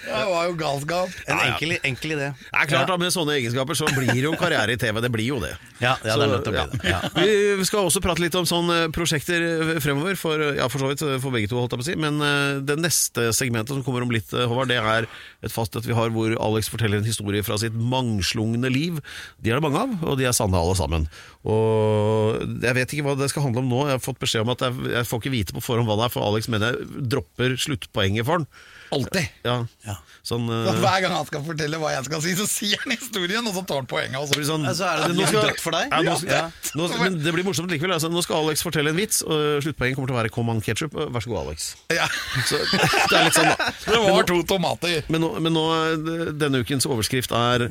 [0.00, 1.14] Det var jo galskap.
[1.30, 2.30] En enkel, enkel idé.
[2.40, 5.00] Det er klart da, Med sånne egenskaper så blir det jo karriere i TV.
[5.04, 5.52] Det blir jo det.
[5.82, 6.80] Ja, ja, det er nødt til å bli det.
[6.90, 7.00] Ja.
[7.60, 9.38] Vi skal også prate litt om sånne prosjekter
[9.82, 11.56] fremover, for, ja, for så vidt for begge to.
[11.60, 14.46] holdt jeg på å si Men eh, det neste segmentet som kommer om litt, eh,
[14.50, 15.02] Håvard, det er
[15.44, 19.00] et fast et vi har hvor Alex forteller forteller en historie fra sitt mangslungne liv.
[19.38, 21.06] De er det mange av, og de er sanne alle sammen.
[21.44, 23.84] Og Jeg vet ikke hva det skal handle om nå.
[23.88, 26.08] Jeg har fått beskjed om at jeg, jeg får ikke vite på forhånd hva det
[26.08, 28.48] er, for Alex mener jeg dropper sluttpoenget for den.
[28.90, 29.28] Alltid.
[29.46, 29.94] Ja.
[30.26, 32.94] Sånn, Så eh, hver gang han skal fortelle hva jeg skal si, så sier han
[32.96, 34.18] historien, og så tar han poenget.
[34.18, 34.34] Og så.
[34.38, 35.92] blir sånn, Altså, er det nå dødt for deg?
[35.94, 36.42] Ja, nå, Ja.
[36.74, 37.94] nå, men det blir morsomt likevel.
[37.94, 40.60] Altså, nå skal Alex fortelle en vits, og sluttpoenget kommer til å være 'Kom an
[40.60, 40.94] ketchup'.
[41.14, 41.76] Vær så god, Alex.
[41.94, 42.06] Ja.
[42.46, 43.72] Så, det er litt sånn, da.
[43.90, 45.02] Det var to tomater.
[45.08, 47.70] Men nå, men nå, eh, denne ukens overskrift er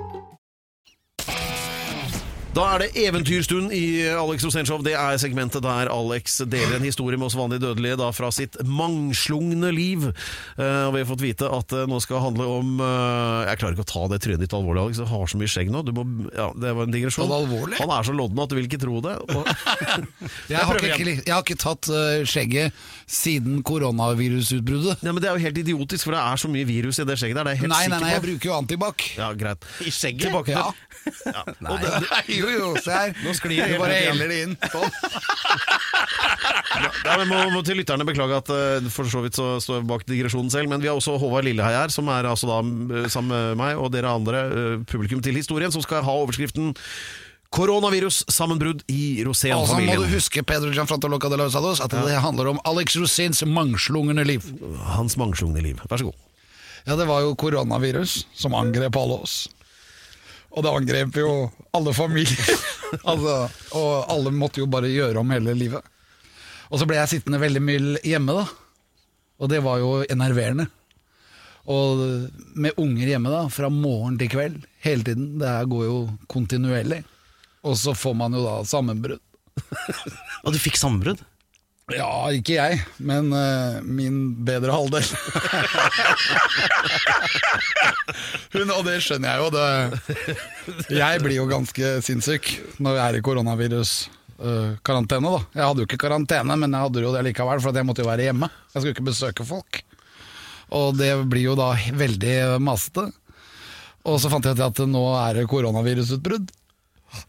[2.51, 4.81] Da er det eventyrstund i Alex Rosenshov.
[4.83, 8.57] Det er segmentet der Alex deler en historie med oss vanlige dødelige da fra sitt
[8.67, 10.09] mangslungne liv.
[10.59, 13.77] Uh, og vi har fått vite at det nå skal handle om uh, Jeg klarer
[13.77, 14.99] ikke å ta det trynet ditt alvorlig, Alex.
[14.99, 15.83] Du har så mye skjegg nå.
[15.87, 16.03] Du må,
[16.35, 17.31] ja, det var en digresjon.
[17.31, 17.77] Ta?
[17.79, 19.15] Han er så lodden at du vil ikke tro det.
[19.31, 19.47] Og,
[20.51, 22.75] Jeg har, ikke, jeg har ikke tatt uh, skjegget
[23.07, 24.99] siden koronavirusutbruddet.
[24.99, 27.15] ja, men det er jo helt idiotisk, for det er så mye virus i det
[27.15, 27.47] skjegget der.
[27.47, 29.07] Det er jeg helt Nei, nei, nei, jeg bruker jo antibac.
[29.15, 29.71] Ja, greit.
[29.87, 30.27] I skjegget?
[30.27, 30.67] Tilbake til Ja.
[31.31, 31.43] ja.
[31.71, 33.13] Og det, det, jo, jo, se her.
[33.23, 34.57] Nå sklir det bare heller det inn.
[34.73, 34.89] Sånn.
[37.05, 39.89] Ja, men må, må til lytterne beklage at eh, for så vidt så står jeg
[39.89, 43.09] bak digresjonen selv, men vi har også Håvard Lilleheie her, som er altså da eh,
[43.11, 46.71] sammen med meg og dere andre eh, publikum til historien, som skal ha overskriften
[47.51, 50.05] Koronavirus-sammenbrudd i Og så må du Rosén-familien.
[50.13, 54.45] huske Pedro Gianfrantoloca de los at det handler om Alex Rosins mangslungne liv.
[54.95, 55.81] Hans mangslungne liv.
[55.89, 56.15] Vær så god.
[56.87, 59.49] Ja, det var jo koronavirus som angrep alle oss.
[60.51, 61.31] Og det angrep jo
[61.75, 62.63] alle familier.
[63.09, 63.35] altså,
[63.77, 65.85] og alle måtte jo bare gjøre om hele livet.
[66.71, 68.45] Og så ble jeg sittende veldig mye hjemme, da.
[69.41, 70.67] Og det var jo enerverende.
[71.71, 72.03] Og
[72.57, 75.35] med unger hjemme, da, fra morgen til kveld, hele tiden.
[75.41, 75.97] Det her går jo
[76.31, 77.01] kontinuerlig.
[77.67, 79.21] Og så får man jo da sammenbrudd.
[80.43, 81.21] Og du fikk sammenbrudd?
[81.91, 85.03] Ja, ikke jeg, men uh, min bedre halvdel.
[88.53, 89.47] Hun, og det skjønner jeg jo.
[89.55, 89.67] Det,
[90.95, 92.43] jeg blir jo ganske sinnssyk
[92.83, 95.29] når jeg er i koronaviruskarantene.
[95.31, 98.03] Uh, Jeg hadde jo ikke karantene, men jeg hadde jo det likevel, for jeg måtte
[98.05, 98.47] jo være hjemme.
[98.71, 99.71] Jeg skulle ikke besøke folk.
[100.71, 103.03] Og det blir jo da veldig masete.
[104.07, 106.47] Og så fant jeg ut at nå er det koronavirusutbrudd.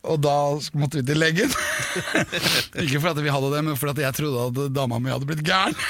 [0.02, 0.36] Og da
[0.78, 1.52] måtte vi til legen.
[2.84, 5.76] Ikke fordi vi hadde det, men fordi jeg trodde at dama mi hadde blitt gæren.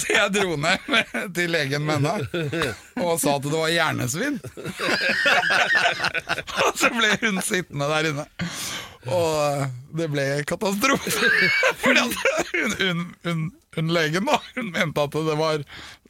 [0.00, 0.78] Så jeg dro ned
[1.36, 4.38] til legen med henne og sa at det var hjernesvinn.
[6.64, 8.24] Og så ble hun sittende der inne.
[9.04, 9.66] Og
[9.98, 11.12] det ble katastrofe.
[11.82, 13.44] Fordi hun, hun, hun,
[13.76, 15.64] hun legen da, hun mente at det var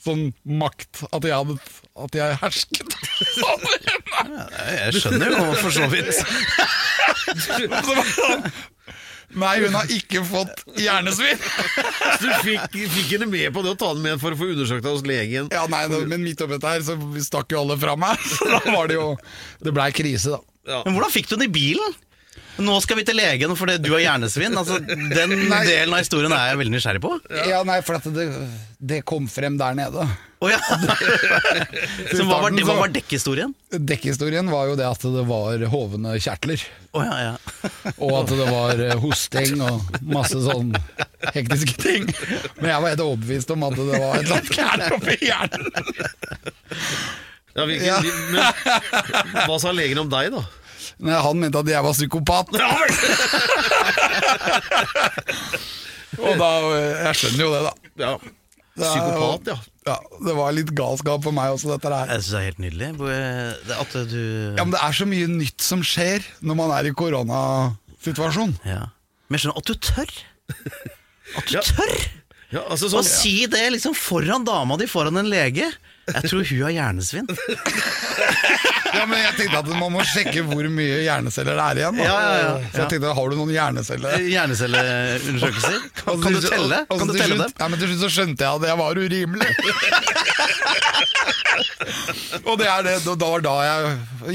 [0.04, 1.57] sånn makt At jeg, hadde,
[2.04, 2.98] at jeg hersket
[3.48, 6.14] over Jeg skjønner jo for så vidt.
[7.44, 7.59] Så
[9.35, 11.40] Nei, hun har ikke fått hjernesvinn.
[12.22, 14.85] Du fikk, fikk henne med på det å ta den med for å få undersøkt
[14.85, 15.48] deg hos legen.
[15.53, 18.20] Ja, nei, det, Men midt oppi dette her så stakk jo alle fra meg.
[18.31, 19.09] Så da var det jo
[19.64, 20.83] Det blei krise, da.
[20.87, 21.96] Men hvordan fikk du den i bilen?
[22.62, 24.55] Nå skal vi til legen fordi du har hjernesvinn.
[24.61, 25.62] Altså, den Nei.
[25.67, 27.17] delen av historien er jeg veldig nysgjerrig på.
[27.51, 28.29] Ja, nei, for at det,
[28.79, 30.07] det kom frem der nede.
[30.45, 30.59] Oh, ja.
[32.14, 33.55] Så hva var, hva var dekkhistorien?
[33.73, 36.62] Dekkhistorien var jo det at det var hovne kjertler.
[36.93, 37.35] Oh, ja, ja.
[38.05, 40.75] Og at det var eh, hosting og masse sånn
[41.35, 42.07] hektiske ting.
[42.61, 45.71] Men jeg var helt overbevist om at det var et eller annet gærent oppi hjernen.
[47.55, 47.99] Ja, hvilken, Ja.
[48.35, 50.45] Men, hva sa legen om deg, da?
[51.02, 52.46] Nei, han mente at jeg var psykopat.
[56.22, 57.72] Og da eh, Jeg skjønner jo det, da.
[58.04, 58.12] Ja.
[58.74, 59.57] Psykopat, ja.
[59.88, 59.96] ja.
[60.26, 62.11] Det var litt galskap for meg også, dette her.
[62.14, 62.88] Jeg synes det er helt nydelig.
[63.68, 64.20] Det- At du
[64.59, 68.57] Ja, men det er så mye nytt som skjer når man er i koronasituasjon.
[68.66, 68.85] Ja.
[69.28, 70.11] Men jeg skjønner at du tør.
[71.38, 71.62] At du Ja.
[71.64, 71.94] tør
[72.54, 75.66] ja altså å sånn, si det liksom foran dama di, foran en lege.
[76.05, 77.29] Jeg tror hun har hjernesvinn.
[78.95, 81.97] Ja, men jeg tenkte at man må sjekke hvor mye hjerneceller det er igjen.
[81.99, 82.05] Da.
[82.07, 82.51] Ja, ja, ja.
[82.71, 84.11] Så jeg tenkte, har du noen hjerneceller?
[84.31, 85.79] Hjernecelleundersøkelser.
[86.12, 86.79] Og Kan du telle?
[86.93, 87.51] Kan du telle dem?
[87.59, 89.51] Ja, men Til slutt så skjønte jeg at jeg var urimelig.
[92.49, 93.79] og det er det, da da var da jeg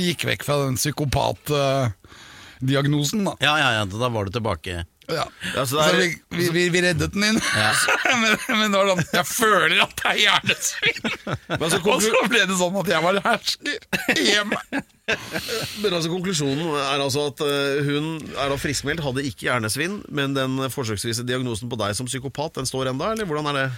[0.10, 3.20] gikk vekk fra den psykopat-diagnosen.
[3.30, 3.34] da.
[3.44, 4.74] Ja, ja, ja, da var du tilbake.
[5.10, 5.24] Ja.
[5.56, 7.40] Ja, så Så er- vi, vi, vi, vi reddet den inn.
[8.22, 11.12] men, men det var sånn, jeg føler at det er hjernesvinn.
[11.50, 13.78] Men altså, Og så ble det sånn at jeg var hersker
[14.20, 14.62] hjemme.
[15.82, 20.36] men altså konklusjonen er altså at eh, hun er da friskmeldt, hadde ikke hjernesvinn, men
[20.38, 23.70] den forsøksvise diagnosen på deg som psykopat, den står enda, eller hvordan er det?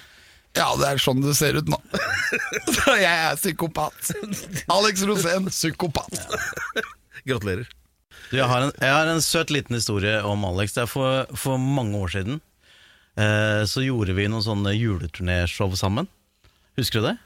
[0.60, 1.78] Ja, det er sånn det ser ut nå.
[2.76, 4.10] Så jeg er psykopat.
[4.76, 6.12] Alex Rosén, psykopat.
[7.24, 7.70] Gratulerer.
[8.32, 10.78] Du, jeg, har en, jeg har en søt liten historie om Alex.
[10.78, 12.40] Det er for, for mange år siden.
[13.20, 16.08] Eh, så gjorde vi noen sånne juleturnéshow sammen.
[16.80, 17.18] Husker du det?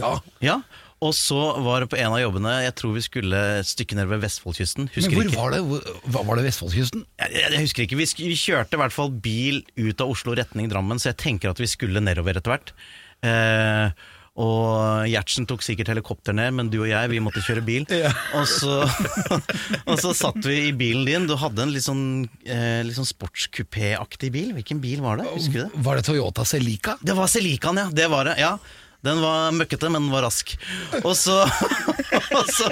[0.00, 0.16] Ja.
[0.42, 0.58] Ja.
[0.98, 4.08] Og så var det på en av jobbene Jeg tror vi skulle et stykke ned
[4.10, 4.88] ved Vestfoldkysten.
[4.96, 5.38] Husker Men hvor ikke.
[5.38, 5.60] var det?
[5.68, 7.04] Hvor, hva var det Vestfoldkysten?
[7.22, 8.00] Jeg, jeg, jeg husker ikke.
[8.00, 11.54] Vi, vi kjørte i hvert fall bil ut av Oslo retning Drammen, så jeg tenker
[11.54, 12.74] at vi skulle nedover etter hvert.
[13.22, 17.86] Eh, og Gjertsen tok sikkert helikopter ned, men du og jeg vi måtte kjøre bil.
[18.38, 18.84] Og, så,
[19.88, 21.26] og så satt vi i bilen din.
[21.26, 24.52] Du hadde en litt sånn, eh, sånn sportskupé-aktig bil.
[24.54, 25.26] Hvilken bil var det?
[25.32, 25.82] Husker du det?
[25.86, 26.94] Var det Toyota Celica?
[27.02, 27.88] Det var Celicaen, ja.
[27.90, 28.36] Det var det.
[28.38, 28.54] ja
[29.02, 30.54] Den var møkkete, men den var rask.
[31.02, 31.40] Og så,
[32.38, 32.70] og så,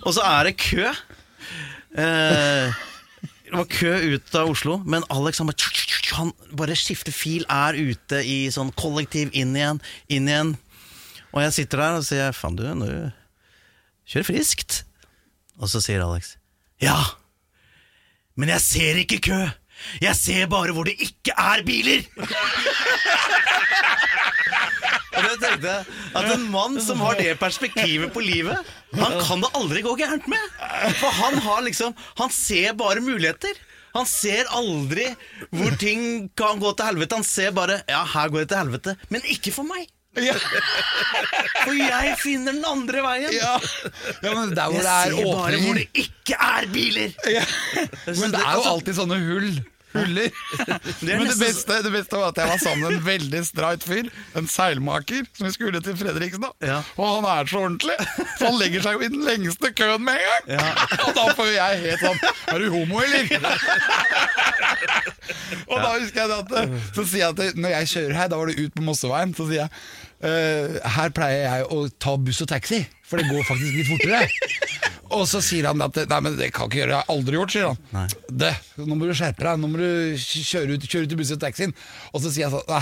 [0.00, 0.86] og så er det kø.
[2.00, 2.80] Eh,
[3.50, 5.70] det var kø ut av Oslo, men Alex han bare,
[6.14, 10.56] han bare skifter fil, er ute i sånn kollektiv, inn igjen, inn igjen.
[11.30, 12.88] Og jeg sitter der og sier faen du, nå
[14.10, 14.82] kjører friskt.
[15.60, 16.36] Og så sier Alex
[16.80, 16.96] ja,
[18.40, 19.38] men jeg ser ikke kø.
[20.00, 22.06] Jeg ser bare hvor det ikke er biler.
[25.10, 25.84] Og det tenkte jeg
[26.16, 28.56] At en mann som har det perspektivet på livet,
[28.96, 30.44] han kan det aldri gå gærent med.
[31.00, 33.58] For han har liksom Han ser bare muligheter.
[33.96, 35.08] Han ser aldri
[35.50, 37.18] hvor ting kan gå til helvete.
[37.18, 38.96] Han ser bare Ja, her går det til helvete.
[39.10, 39.88] Men ikke for meg.
[41.64, 43.34] For jeg finner den andre veien.
[43.36, 43.56] Ja,
[44.24, 47.12] ja men der hvor Jeg det er ser bare hvor det ikke er biler.
[47.30, 47.44] ja.
[48.20, 49.52] Men det er jo alltid sånne hull.
[49.90, 50.28] Huller.
[51.02, 53.82] Det Men det beste, det beste var at jeg var sammen med en veldig streit
[53.82, 54.06] fyr.
[54.38, 56.44] En seilmaker som vi skulle til Fredriksen.
[56.46, 56.76] da Ja.
[56.94, 57.96] Og han er så ordentlig,
[58.38, 60.70] så han legger seg jo i den lengste køen med en gang.
[61.08, 62.22] Og da får jeg helt sånn
[62.54, 63.26] Er du homo, eller?
[65.70, 66.54] og da husker jeg at
[66.94, 69.46] Så sier jeg at når jeg kjører her, da var det ut på Mosseveien, så
[69.50, 69.76] sier jeg «Eh,
[70.20, 74.26] her pleier jeg å ta buss og taxi, for det går faktisk litt fortere.
[75.16, 77.38] Og så sier han at Nei, men det kan ikke gjøre, det har jeg aldri
[77.38, 78.12] gjort, sier han.
[78.44, 81.32] Det, nå må du skjerpe deg, nå må du kjøre ut, kjøre ut i buss
[81.34, 81.74] og taxien.
[82.12, 82.76] Og så sier jeg sånn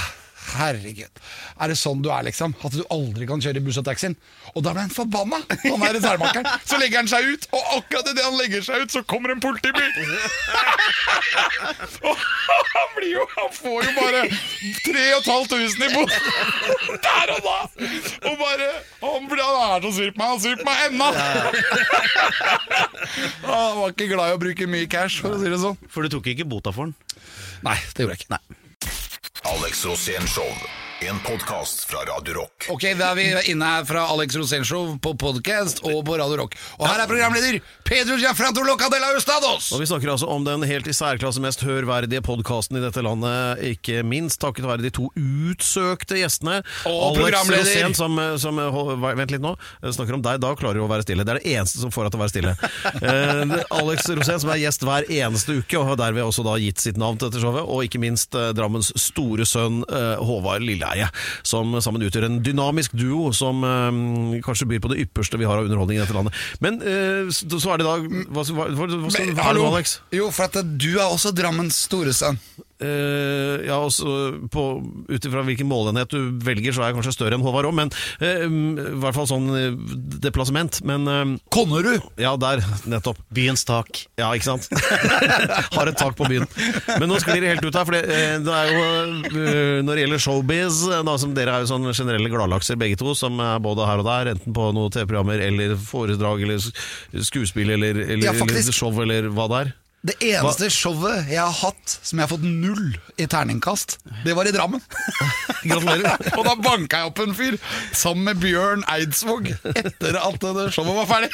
[0.48, 1.20] Herregud,
[1.60, 2.54] er det sånn du er, liksom?
[2.64, 4.16] At du aldri kan kjøre buss og taxien?
[4.54, 6.48] Og da ble han forbanna, han er reservemakeren.
[6.64, 9.42] Så legger han seg ut, og akkurat idet han legger seg ut, så kommer en
[9.44, 9.92] politibil!
[12.08, 12.16] Og
[12.72, 14.20] han blir jo Han får jo bare
[14.86, 16.12] 3500 i bot
[17.04, 17.56] der og da!
[18.30, 18.68] Og bare
[19.02, 20.28] Han, blir, han er så sur på meg.
[20.28, 21.08] Han sur på meg ennå!
[23.48, 25.78] Han var ikke glad i å bruke mye cash, for å si det sånn.
[25.92, 26.96] For du tok ikke bota for den?
[27.66, 28.38] Nei, det gjorde jeg ikke.
[28.38, 28.67] Nei.
[29.48, 30.87] Alex Rosén Show.
[31.00, 32.66] En podkast fra Radio Rock.
[32.68, 36.40] Ok, da er vi inne her fra Alex Rosén Show på podcast og på Radio
[36.40, 36.56] Rock.
[36.74, 39.68] Og her er programleder Pedro Giafranto Locadella Ustados!
[39.76, 43.62] Og Vi snakker altså om den helt i særklasse mest hørverdige podkasten i dette landet.
[43.76, 46.56] Ikke minst takket være de to utsøkte gjestene.
[46.90, 47.70] Og Alex programleder.
[47.86, 48.58] Rosén, som, som
[49.22, 49.54] Vent litt nå.
[49.86, 50.42] Snakker om deg.
[50.42, 51.22] Da klarer du å være stille.
[51.22, 52.56] Det er det eneste som får deg til å være stille.
[52.58, 56.82] uh, Alex Rosén, som er gjest hver eneste uke, og har derved også da gitt
[56.82, 57.62] sitt navn til dette showet.
[57.62, 61.08] Og ikke minst uh, Drammens store sønn uh, Håvard Lilleheie,
[61.46, 65.60] som sammen utgjør en dynamisk duo som eh, kanskje byr på det ypperste vi har
[65.60, 66.36] av underholdning i dette landet.
[66.64, 72.14] Men eh, så er det da Hva, hva, hva, hva du er også Drammens store
[72.16, 72.38] sønn.
[72.38, 74.64] Eh, ja, også på,
[75.08, 77.90] Ut ifra hvilken målenhet du velger, så er jeg kanskje større enn Håvard òg, men
[78.22, 79.78] uh, i hvert fall sånn eh,
[80.22, 80.80] deplassement.
[80.86, 82.04] Men uh, Konnerud!
[82.20, 83.20] Ja, der, nettopp.
[83.34, 84.04] Byens tak.
[84.20, 84.68] Ja, ikke sant?
[85.76, 86.46] Har et tak på byen.
[86.98, 88.04] Men nå sklir det helt ut her, for det,
[88.46, 92.78] det er jo Når det gjelder showbiz, da, som dere er jo sånn generelle gladlakser
[92.80, 96.62] begge to, som er både her og der, enten på noen TV-programmer eller foredrag eller
[96.62, 99.76] skuespill eller, eller, Ja, eller show eller hva det er.
[100.06, 104.46] Det eneste showet jeg har hatt som jeg har fått null i terningkast, det var
[104.46, 104.82] i Drammen.
[105.68, 106.14] Gratulerer.
[106.38, 107.56] og da banka jeg opp en fyr
[107.90, 111.32] sammen med Bjørn Eidsvåg etter at det showet var ferdig.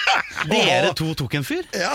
[0.52, 1.68] Dere to tok en fyr?
[1.76, 1.92] Ja.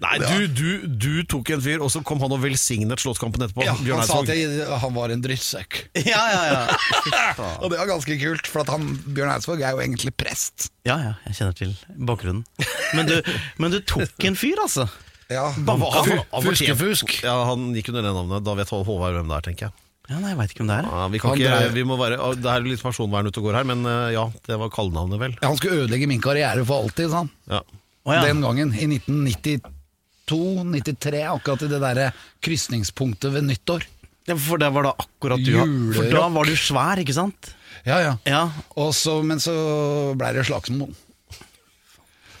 [0.00, 3.64] Nei, du, du, du tok en fyr, og så kom han og velsignet Slottskampen etterpå.
[3.66, 5.82] Ja, Bjørn han sa at jeg, han var en drittsekk.
[6.06, 6.62] Ja, ja, ja.
[7.60, 10.70] Og det var ganske kult, for at han, Bjørn Eidsvåg er jo egentlig prest.
[10.88, 11.76] Ja, ja, jeg kjenner til
[12.08, 12.46] bakgrunnen.
[12.96, 13.18] Men du,
[13.60, 14.88] men du tok en fyr, altså.
[15.30, 15.44] Ja,
[16.42, 17.20] Fuskefusk.
[17.22, 18.42] Ja, han gikk under det navnet.
[18.46, 19.74] Da vet Håvard hvem det er, tenker jeg.
[20.10, 20.86] Ja, nei, Jeg vet ikke om det er.
[20.90, 23.54] Ja, vi kan Han ikke, vi må være, det er litt personvern ute og går
[23.60, 25.32] her, men eh, ja, det var kallenavnet, vel.
[25.38, 27.30] Ja, han skulle ødelegge min karriere for alltid, sa han.
[27.46, 27.60] Ja.
[27.62, 28.20] Å, ja.
[28.26, 32.08] Den gangen, i 1992-93, akkurat i det derre
[32.42, 33.82] krysningspunktet ved nyttår.
[34.26, 35.54] Ja, For det var da akkurat du.
[35.94, 37.54] For da var du svær, ikke sant?
[37.86, 38.12] Ja, ja.
[38.26, 38.42] Ja.
[38.82, 39.54] Og så, men så
[40.18, 40.90] ble det slagsmål.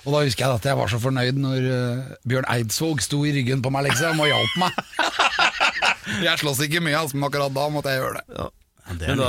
[0.06, 3.34] Og da husker jeg at jeg var så fornøyd når uh, Bjørn Eidsvåg sto i
[3.36, 4.80] ryggen på meg liksom og hjalp meg.
[6.26, 8.48] jeg slåss ikke mye, altså, men akkurat da måtte jeg gjøre det.
[8.90, 9.26] Men da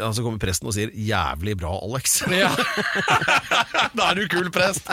[0.00, 2.22] ja, så kommer presten og sier 'jævlig bra, Alex'.
[2.32, 2.48] Ja.
[3.92, 4.86] da er du kul prest.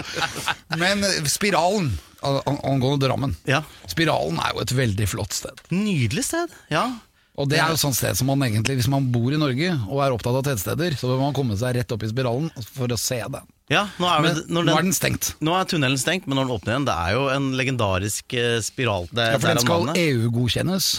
[0.75, 1.93] Men eh, Spiralen,
[2.25, 3.61] an- an- angående Drammen Ja.
[3.87, 5.61] Spiralen er jo et veldig flott sted.
[5.71, 6.51] Nydelig sted.
[6.73, 6.87] Ja.
[7.39, 10.01] Og det er jo sånn sted som man egentlig, Hvis man bor i Norge og
[10.03, 12.97] er opptatt av tettsteder, så bør man komme seg rett opp i Spiralen for å
[12.99, 13.41] se det.
[13.71, 15.31] ja nå, er Men når nå er den stengt.
[15.39, 18.59] Nå er tunnelen stengt, men når den åpner igjen, det er jo en legendarisk eh,
[18.65, 19.07] spiral.
[19.11, 19.93] Det, Ja, for den skal.
[19.95, 20.91] EU-godkjennes.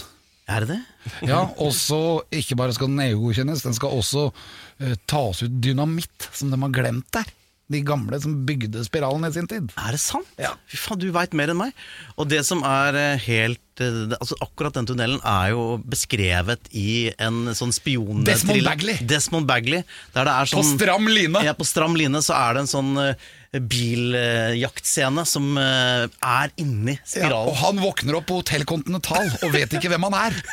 [0.49, 0.81] Er det det?
[1.29, 6.29] Ja, og så ikke bare skal den EU-godkjennes, den skal også uh, tas ut dynamitt,
[6.33, 7.29] som de har glemt der.
[7.73, 9.71] De gamle som bygde spiralen i sin tid.
[9.79, 10.29] Er det sant?
[10.41, 10.53] Ja.
[10.69, 11.75] Fy faen, du veit mer enn meg.
[12.17, 17.11] Og det som er eh, helt eh, Altså Akkurat den tunnelen er jo beskrevet i
[17.17, 18.23] en sånn spion...
[18.27, 18.99] Desmond Bagley.
[19.09, 19.83] Desmond Bagley.
[20.15, 21.45] Der det er På sånn stram line!
[21.45, 26.95] Ja, på stram line så er det en sånn uh, biljaktscene som eh, er inni
[26.95, 27.49] Ja, spiralen.
[27.51, 30.33] og han våkner opp på Hotell Continental og vet ikke hvem han er.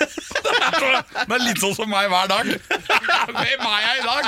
[0.70, 2.46] Det er litt sånn som meg hver dag.
[2.50, 4.24] Hvem er jeg i dag?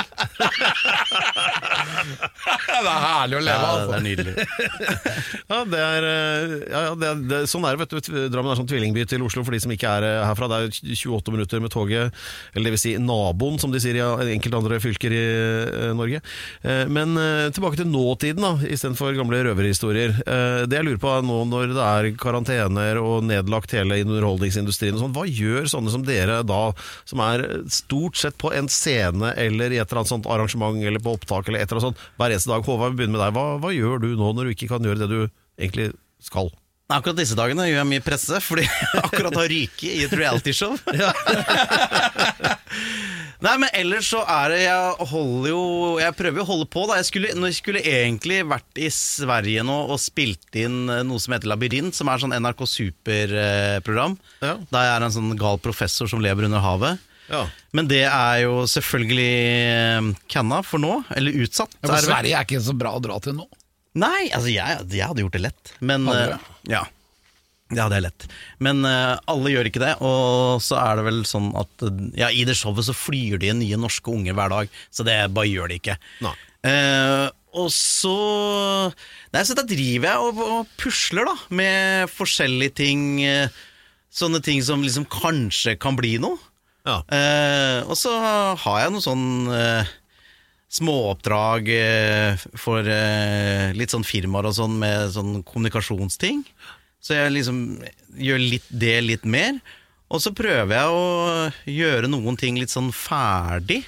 [2.73, 3.75] Det er herlig å leve Ja, av.
[3.77, 3.93] det Altså.
[3.93, 4.33] er nydelig.
[5.53, 8.17] Ja, det er, eh, ja, ja, det er, det er, sånn er det, vet du.
[8.33, 10.49] Drammen er sånn tvillingby til Oslo for de som ikke er eh, herfra.
[10.51, 12.13] Det er 28 minutter med toget,
[12.53, 15.23] eller det vil si naboen, som de sier i enkelte andre fylker i
[15.97, 16.21] Norge.
[16.93, 17.15] Men
[17.53, 20.13] tilbake til nåtiden, da, istedenfor gamle røverhistorier.
[20.23, 25.03] Eh, Det jeg lurer på nå når det er karantener og nedlagt hele underholdningsindustrien og
[25.03, 26.61] sånn, hva gjør sånne som dere da,
[27.09, 31.03] som er stort sett på en scene eller i et eller annet sånt arrangement eller
[31.03, 32.63] på opptak eller et eller annet sånt hver eneste dag?
[32.67, 33.37] Håvard, vi begynner med deg.
[33.37, 35.21] Hva, hva gjør du nå når du ikke kan gjøre det du
[35.59, 35.91] egentlig
[36.23, 36.51] skal?
[36.93, 40.75] Akkurat disse dagene gjør jeg mye presse, fordi jeg akkurat har ryket i et realityshow.
[43.43, 45.63] Nei, men ellers så er det Jeg holder jo
[45.99, 46.95] Jeg prøver jo å holde på, da.
[47.01, 51.35] Jeg skulle, jeg skulle egentlig vært i Sverige nå og spilt inn eh, noe som
[51.35, 54.15] heter Labyrint, som er sånn NRK Super-program.
[54.43, 54.55] Ja.
[54.71, 57.03] Der jeg er en sånn gal professor som lever under havet.
[57.31, 57.45] Ja.
[57.75, 59.29] Men det er jo selvfølgelig
[59.73, 61.75] eh, canna for nå, eller utsatt.
[61.81, 62.01] Ja, men.
[62.07, 63.47] Sverige er ikke så bra å dra til nå.
[63.99, 65.73] Nei, altså jeg, jeg hadde gjort det lett.
[65.85, 66.35] Men Hadde du?
[66.37, 66.83] eh, Ja.
[67.77, 68.25] Ja, det er lett.
[68.63, 69.93] Men uh, alle gjør ikke det.
[70.05, 71.85] Og så er det vel sånn at
[72.19, 74.81] ja, i det showet så flyr de nye norske unger hver dag.
[74.93, 75.97] Så det bare gjør de ikke.
[76.63, 77.27] Eh,
[77.59, 78.13] og så
[79.33, 81.35] Nei, så da driver jeg og, og pusler, da.
[81.53, 83.03] Med forskjellige ting.
[83.25, 83.63] Uh,
[84.13, 86.37] sånne ting som liksom kanskje kan bli noe.
[86.83, 86.99] Ja.
[87.87, 88.11] Og så
[88.59, 89.23] har jeg noe sånn
[90.75, 91.69] småoppdrag
[92.59, 92.89] for
[93.73, 96.43] litt sånn firmaer og sånn med sånn kommunikasjonsting.
[97.03, 97.57] Så jeg liksom
[98.15, 99.57] gjør litt det litt mer.
[100.13, 103.81] Og så prøver jeg å gjøre noen ting litt sånn ferdig.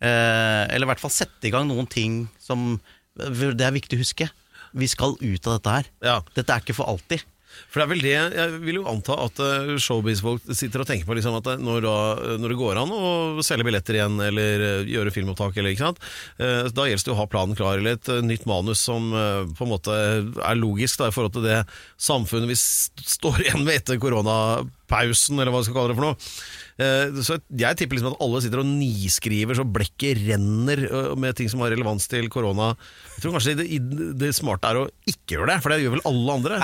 [0.00, 2.78] Eh, eller i hvert fall sette i gang noen ting som
[3.20, 4.30] Det er viktig å huske.
[4.72, 5.88] Vi skal ut av dette her.
[6.06, 6.16] Ja.
[6.32, 7.22] Dette er ikke for alltid.
[7.70, 11.08] For det er vel det, Jeg vil jo anta at eh, showbiz-folk sitter og tenker
[11.08, 11.96] på liksom at når, da,
[12.40, 16.02] når det går an å selge billetter igjen, eller eh, gjøre filmopptak, eller ikke sant?
[16.42, 19.44] Eh, da gjelder det å ha planen klar, eller et eh, nytt manus som eh,
[19.56, 21.60] på en måte er logisk da, i forhold til det
[22.00, 26.18] samfunnet vi står igjen med etter koronapausen, eller hva vi skal kalle det for noe.
[26.80, 31.36] Eh, Så jeg tipper liksom at alle sitter og niskriver så blekket renner eh, med
[31.36, 32.70] ting som har relevans til korona.
[33.16, 33.66] Jeg tror kanskje det,
[34.20, 36.60] det smarte er å ikke gjøre det, for det gjør vel alle andre?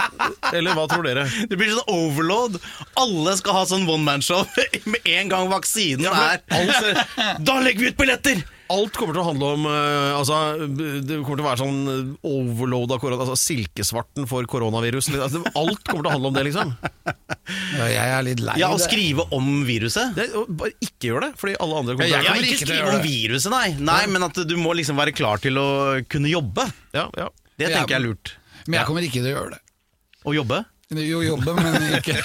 [0.56, 1.26] Eller hva tror dere?
[1.50, 2.56] Det blir sånn overload.
[2.98, 4.44] Alle skal ha sånn one man-show
[4.92, 8.44] med en gang vaksinen Ja, er Da legger vi ut billetter!
[8.72, 12.08] Alt kommer til å handle om eh, altså, Det kommer til å være sånn eh,
[12.26, 13.22] overload av korona.
[13.22, 15.10] Altså silkesvarten for koronavirus.
[15.14, 16.72] Altså, alt kommer til å handle om det, liksom.
[17.76, 20.16] Ja, jeg er litt lei Ja, Å skrive om viruset.
[20.18, 22.66] Det, bare ikke gjør det, fordi alle andre kommer til å å kommer ikke ikke
[22.66, 23.68] til å skrive gjøre om viruset, nei.
[23.92, 25.68] Nei, Men at du må liksom være klar til å
[26.10, 26.66] kunne jobbe.
[26.96, 27.30] ja, ja.
[27.56, 28.34] Det tenker jeg er lurt.
[28.66, 29.62] Men jeg kommer ikke til å gjøre det.
[30.26, 30.64] Å jobbe?
[30.96, 32.14] Jo, jobbe, men ikke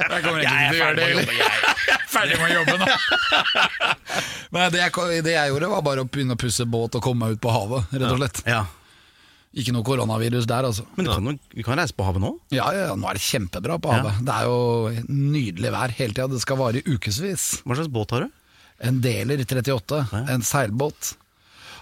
[0.00, 1.06] Jeg kommer ikke til å gjøre det.
[1.38, 1.69] Jeg
[2.10, 2.96] ferdig med jobben, da!
[4.56, 7.26] Nei, det jeg, det jeg gjorde, var bare å begynne å pusse båt og komme
[7.28, 8.42] meg ut på havet, rett og slett.
[8.50, 8.64] Ja.
[9.60, 10.84] Ikke noe koronavirus der, altså.
[10.94, 12.34] Men du kan, du kan reise på havet nå?
[12.54, 13.96] Ja, ja, ja, nå er det kjempebra på Ja.
[13.98, 14.20] havet.
[14.28, 16.28] Det er jo nydelig vær hele tida.
[16.30, 17.48] Det skal vare i ukevis.
[17.64, 18.36] Hva slags båt har du?
[18.86, 20.04] En deler 38,
[20.36, 21.14] en seilbåt.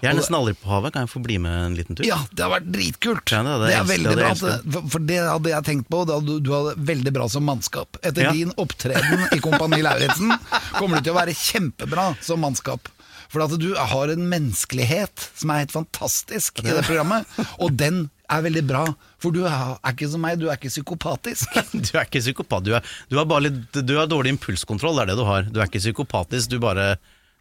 [0.01, 0.93] Jeg er nesten aldri på havet.
[0.95, 2.05] Kan jeg få bli med en liten tur?
[2.07, 3.33] Ja, det har vært dritkult!
[3.33, 4.29] Ja, det det er veldig bra.
[4.33, 6.05] det- For, det hadde jeg tenkt på.
[6.07, 7.97] Da du, du hadde veldig bra som mannskap.
[8.03, 8.31] Etter Ja.
[8.31, 10.31] din opptreden i Kompani Lauritzen
[10.77, 12.87] kommer du til å være kjempebra som mannskap.
[13.29, 17.27] For at du har en menneskelighet som er helt fantastisk i det programmet,
[17.61, 18.85] og den er veldig bra.
[19.21, 21.53] For du er, ikke som meg, du er ikke psykopatisk.
[21.85, 22.63] Du er ikke psykopat.
[22.65, 25.43] Du, er, du, har bare litt, du har dårlig impulskontroll, det er det du har.
[25.45, 26.95] Du er ikke psykopatisk, du bare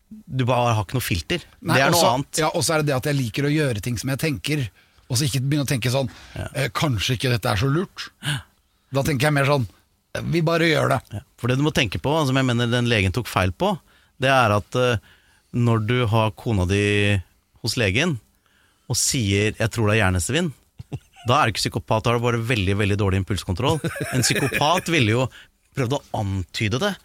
[0.09, 1.43] Du bare har ikke noe filter.
[1.61, 2.39] Nei, det er noe også- annet.
[2.41, 4.69] Ja, Og så er det det at jeg liker å gjøre ting som jeg tenker,
[5.09, 6.09] og så ikke begynne å tenke sånn
[6.55, 8.09] eh, Kanskje ikke dette er så lurt.
[8.93, 9.67] Da tenker jeg mer sånn
[10.15, 11.01] eh, Vi bare gjør det.
[11.13, 13.79] Ja, For det du må tenke på, som jeg mener den legen tok feil på,
[14.21, 14.97] det er at eh,
[15.55, 17.21] når du har kona di
[17.63, 18.19] hos legen
[18.89, 20.53] og sier 'jeg tror det er hjernesvinn',
[21.27, 23.81] da er du ikke psykopat, da har du bare veldig veldig dårlig impulskontroll.
[24.15, 25.29] En psykopat ville jo
[25.77, 26.97] prøvd å antyde det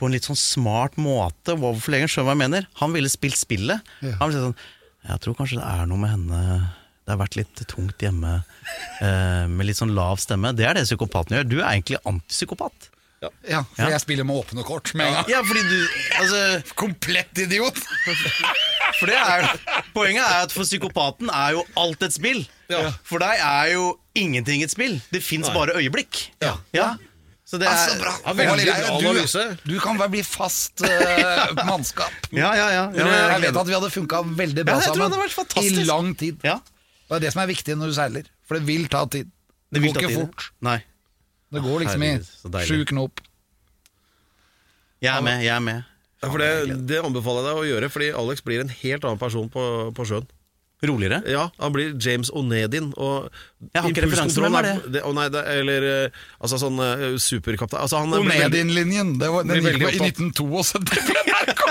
[0.00, 2.66] på en litt sånn smart måte Wow-forlegeren Skjønner hva jeg mener?
[2.80, 3.90] Han ville spilt spillet.
[4.02, 4.56] Han ville sånn
[5.00, 6.70] 'jeg tror kanskje det er noe med henne'.
[7.06, 8.44] Det har vært litt tungt hjemme
[9.00, 10.52] eh, med litt sånn lav stemme.
[10.54, 11.48] Det er det psykopaten gjør.
[11.48, 12.90] Du er egentlig antipsykopat.
[13.20, 13.28] Ja,
[13.76, 13.88] for Ja.
[13.90, 15.28] jeg spiller med åpne kort med en gang.
[15.28, 17.76] Ja, fordi du altså, Komplett idiot!
[19.00, 19.46] For det er,
[19.94, 22.42] Poenget er at for psykopaten er jo alt et spill.
[23.06, 23.84] For deg er jo
[24.18, 24.98] ingenting et spill.
[25.14, 26.26] Det fins bare øyeblikk.
[26.42, 26.96] Ja.
[27.50, 28.12] Så det er Altså, bra.
[28.22, 29.44] Ja, veldig bra du, analyse.
[29.66, 32.28] du kan bare bli fast uh, mannskap.
[32.30, 32.84] Ja, ja, ja.
[32.94, 35.48] ja, jeg vet at vi hadde funka veldig bra Ja, jeg tror sammen det hadde
[35.48, 36.46] vært i lang tid.
[36.46, 36.60] Ja,
[37.08, 39.26] Det er det som er viktig når du seiler, for det vil ta tid.
[39.26, 40.20] Det, det vil går ikke tid.
[40.22, 40.46] fort.
[40.62, 40.78] Nei.
[41.50, 43.22] Det går liksom Herregud, i sju knop.
[45.02, 45.86] Jeg er med, jeg er med.
[46.20, 49.18] Ja, for det, det anbefaler jeg deg å gjøre, fordi Alex blir en helt annen
[49.18, 49.64] person på,
[49.96, 50.28] på sjøen.
[50.82, 51.18] Roligere.
[51.28, 52.92] Ja, han blir James O'Nedin.
[52.96, 53.28] Og
[53.74, 55.02] Jeg har ikke referansen, hvem er det?
[55.04, 59.18] Å nei, det, eller eh, altså sånn eh, superkaptein altså, han Og blir veldig- Ned-in-linjen,
[59.20, 61.66] det var- den gikk på i 1972 på NRK!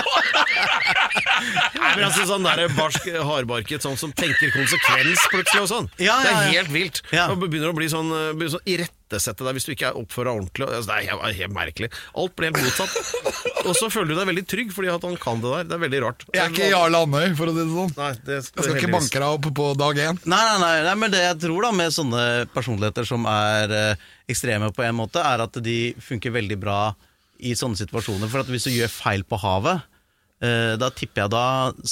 [1.80, 5.88] Nei, men altså sånn der barsk, hardbarket, sånn som tenker konsekvens plutselig og sånn.
[5.98, 7.02] Ja, ja, Det er helt vilt.
[7.14, 7.26] Ja.
[7.32, 8.68] Og begynner å bli sånn, eh, begynner sånn
[9.10, 10.66] irettesette deg hvis du ikke er oppfører deg ordentlig.
[10.68, 11.90] Altså, det er helt, merkelig.
[12.14, 13.66] Alt blir helt motsatt.
[13.66, 15.68] Og så føler du deg veldig trygg fordi at han kan det der.
[15.68, 16.24] Det er veldig rart.
[16.30, 17.92] Jeg er ikke Jarle Andøy, for å si det sånn.
[17.98, 20.22] Nei, det, Jeg skal ikke banke deg opp på dag én.
[20.24, 24.08] Nei, nei, nei, nei, men det jeg tror da med sånne personligheter som er eh,
[24.30, 26.80] ekstreme på en måte, er at de funker veldig bra
[27.40, 28.30] i sånne situasjoner.
[28.30, 29.86] For at hvis du gjør feil på havet,
[30.44, 31.46] eh, da tipper jeg da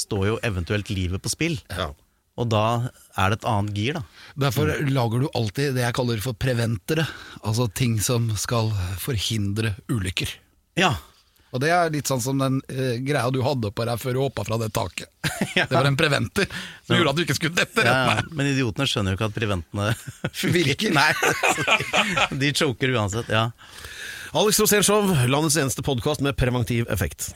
[0.04, 1.58] står jo eventuelt livet på spill.
[1.72, 1.90] Ja.
[2.38, 2.64] Og da
[3.18, 4.02] er det et annet gir, da.
[4.46, 7.06] Derfor lager du alltid det jeg kaller for preventere.
[7.42, 8.70] Altså ting som skal
[9.02, 10.30] forhindre ulykker.
[10.78, 10.94] Ja.
[11.48, 14.20] Og det er litt sånn som den eh, greia du hadde på deg før du
[14.20, 15.08] hoppa fra det taket.
[15.58, 16.46] Det var en preventer
[16.84, 18.14] som gjorde at du ikke skulle dette rett ja.
[18.18, 18.30] ned.
[18.36, 19.88] Men idiotene skjønner jo ikke at preventene.
[20.58, 20.94] Virker.
[20.94, 23.32] Nei, de, de choker uansett.
[23.32, 23.48] Ja.
[24.36, 27.30] Alex Rosénshow, landets eneste podkast med preventiv effekt.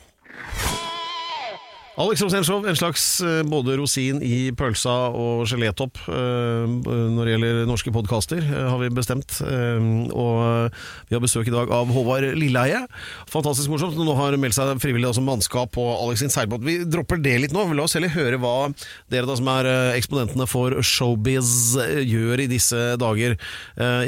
[2.00, 7.58] Alex Rosenshov, en slags eh, både rosin i pølsa og gelétopp eh, når det gjelder
[7.68, 9.34] norske podkaster, eh, har vi bestemt.
[9.42, 10.72] Og
[11.08, 12.80] vi har besøk i dag av Håvard Lilleheie.
[13.28, 13.98] Fantastisk morsomt.
[14.00, 16.64] Nå har meldt seg frivillig som mannskap på Alex sin seilbåt.
[16.64, 17.66] Vi dropper det litt nå.
[17.76, 18.70] La oss heller høre hva
[19.12, 19.68] dere da som er
[19.98, 23.36] eksponentene for showbiz gjør i disse dager.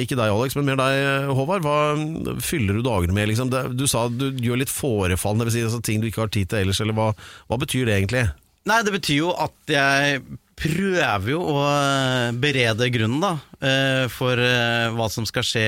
[0.00, 1.66] Ikke deg, Alex, men mer deg, Håvard.
[1.66, 3.32] Hva fyller du dagene med?
[3.32, 3.52] Liksom?
[3.76, 6.52] Du sa du gjør litt forefall, det vil si altså, ting du ikke har tid
[6.52, 6.80] til ellers.
[6.84, 7.10] Eller hva,
[7.50, 8.24] hva betyr det egentlig?
[8.64, 10.22] Nei, det betyr jo at jeg
[10.54, 15.64] prøver jo å eh, berede grunnen da, eh, for eh, hva som skal skje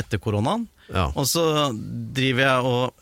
[0.00, 0.64] etter koronaen.
[0.88, 1.10] Ja.
[1.12, 2.98] Og så driver jeg og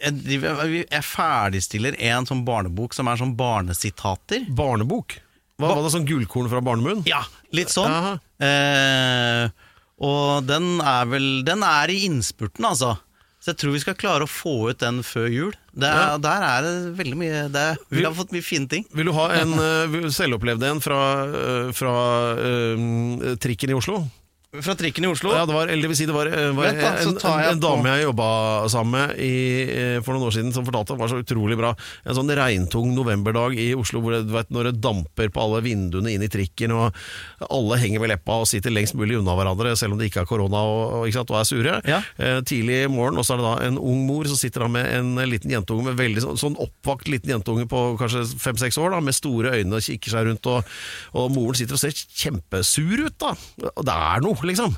[0.00, 4.46] jeg, driver, jeg ferdigstiller en sånn barnebok som er sånn barnesitater.
[4.56, 5.18] Barnebok?
[5.60, 7.02] Hva var det sånn gullkorn fra barnemunn?
[7.08, 7.20] Ja,
[7.52, 8.16] litt sånn.
[8.40, 9.50] Eh,
[10.00, 12.94] og den er vel Den er i innspurten, altså.
[13.40, 15.54] Så jeg tror vi skal klare å få ut den før jul.
[15.72, 16.16] Det er, Ja.
[16.20, 18.84] Der er det veldig mye det, Vi har fått mye fine ting.
[18.92, 21.94] Vil du ha en uh, selvopplevd en fra, eh, fra
[22.36, 24.02] uh, trikken i Oslo?
[24.50, 25.30] Fra trikken i Oslo.
[25.30, 27.42] Ja, det var, eller det vil si det var, eh, var Vent da, en, en,
[27.52, 28.30] en dame jeg jobba
[28.72, 29.34] sammen med i,
[29.70, 31.70] eh, for noen år siden, som fortalte det var så utrolig bra.
[32.02, 36.10] En sånn regntung novemberdag i Oslo hvor det, vet, når det damper på alle vinduene
[36.16, 36.98] inn i trikken, og
[37.46, 40.30] alle henger med leppa og sitter lengst mulig unna hverandre, selv om det ikke er
[40.32, 41.76] korona og, og, ikke sant, og er sure.
[41.86, 42.00] Ja.
[42.18, 44.70] Eh, tidlig i morgen, og så er det da en ung mor som sitter da
[44.80, 48.98] med en liten jentunge med veldig sånn, sånn oppvakt liten jentunge på kanskje fem-seks år,
[48.98, 50.76] da, med store øyne og kikker seg rundt, og,
[51.14, 53.36] og moren sitter og ser kjempesur ut, da.
[53.76, 54.72] Og det er noe, liksom.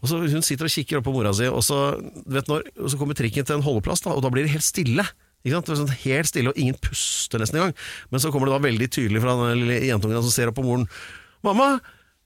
[0.00, 2.98] Og så Hun sitter og kikker opp på mora si, og så, når, og så
[2.98, 5.04] kommer trikken til en holdeplass, da, og da blir det helt stille.
[5.46, 7.76] Sånn helt stille, og ingen puster nesten engang.
[8.10, 10.66] Men så kommer det da veldig tydelig fra den lille jentungen som ser opp på
[10.66, 10.88] moren.
[11.44, 11.80] 'Mamma,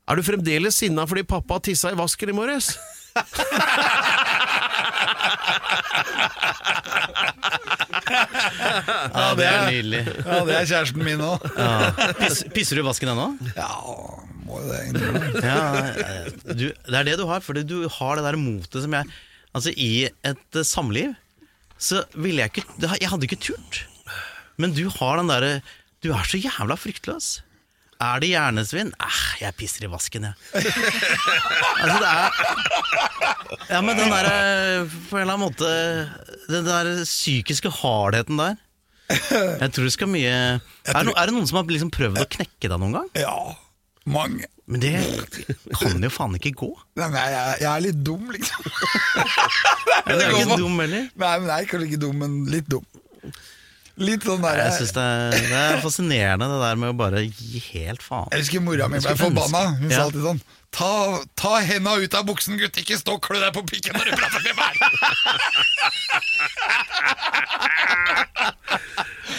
[0.08, 2.72] Er du fremdeles sinna fordi pappa tissa i vasken i morges?
[8.10, 10.00] Ja, det er nydelig.
[10.24, 11.44] Ja, det er kjæresten min òg.
[11.56, 12.12] Ja.
[12.18, 13.26] Piss, pisser du i vasken ennå?
[13.56, 13.70] Ja,
[14.46, 14.80] må jo det.
[15.44, 15.58] Ja,
[16.50, 19.10] du, det er det du har, fordi du har det der motet som jeg
[19.50, 21.16] Altså, i et eh, samliv
[21.80, 23.80] så ville jeg ikke Jeg hadde ikke turt.
[24.60, 25.56] Men du har den derre
[26.04, 27.40] Du er så jævla fryktløs.
[28.00, 28.92] Er det hjernesvinn?
[28.96, 30.34] Eh, jeg pisser i vasken, jeg.
[31.82, 32.28] altså, det er
[33.70, 34.36] Ja, men den derre
[35.10, 35.70] På en eller annen måte
[36.48, 38.56] Den der psykiske hardheten der.
[39.10, 42.28] Jeg tror det skal mye Er no, er det noen som har liksom prøvd å
[42.30, 43.10] knekke deg noen gang?
[43.18, 43.36] Ja,
[44.08, 44.48] mange.
[44.70, 44.92] Men det
[45.80, 46.68] kan jo faen ikke gå.
[47.00, 48.68] Nei, men jeg, jeg, er litt dum, liksom.
[50.06, 51.08] Du er ikke dum heller.
[51.10, 52.86] Nei, men jeg er kanskje ikke dum, men litt dum.
[54.00, 57.20] Litt sånn der Jeg synes det, er- det er fascinerende det der med å bare
[57.28, 58.28] gi helt faen.
[58.32, 59.64] Jeg husker mora mi ble forbanna.
[59.78, 59.96] Hun Ja.
[59.98, 60.40] sa alltid sånn
[60.72, 62.76] Ta, ta henda ut av buksen, gutt!
[62.78, 64.74] Ikke stå og klø deg på pikken når du prater med meg!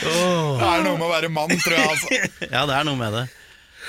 [0.01, 1.87] Det er noe med å være mann, tror jeg.
[1.87, 2.07] altså
[2.55, 3.23] Ja, det er noe med det.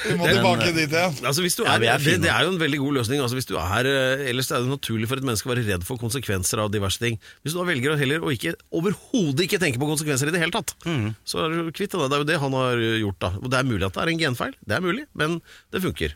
[0.06, 1.16] Vi må tilbake eh, dit igjen.
[1.28, 3.20] Altså hvis du Ja, er, er det, det er jo en veldig god løsning.
[3.24, 5.84] Altså hvis du er, eh, ellers er det naturlig for et menneske å være redd
[5.88, 7.18] for konsekvenser av diverse ting.
[7.44, 10.40] Hvis du da velger å heller å ikke overhodet ikke tenke på konsekvenser i det
[10.42, 11.14] hele tatt, Mm.
[11.28, 12.00] så er du kvitt det.
[12.08, 13.18] Det er jo det han har gjort.
[13.20, 15.40] da Og Det er mulig at det er en genfeil, det er mulig, men
[15.70, 16.14] det funker.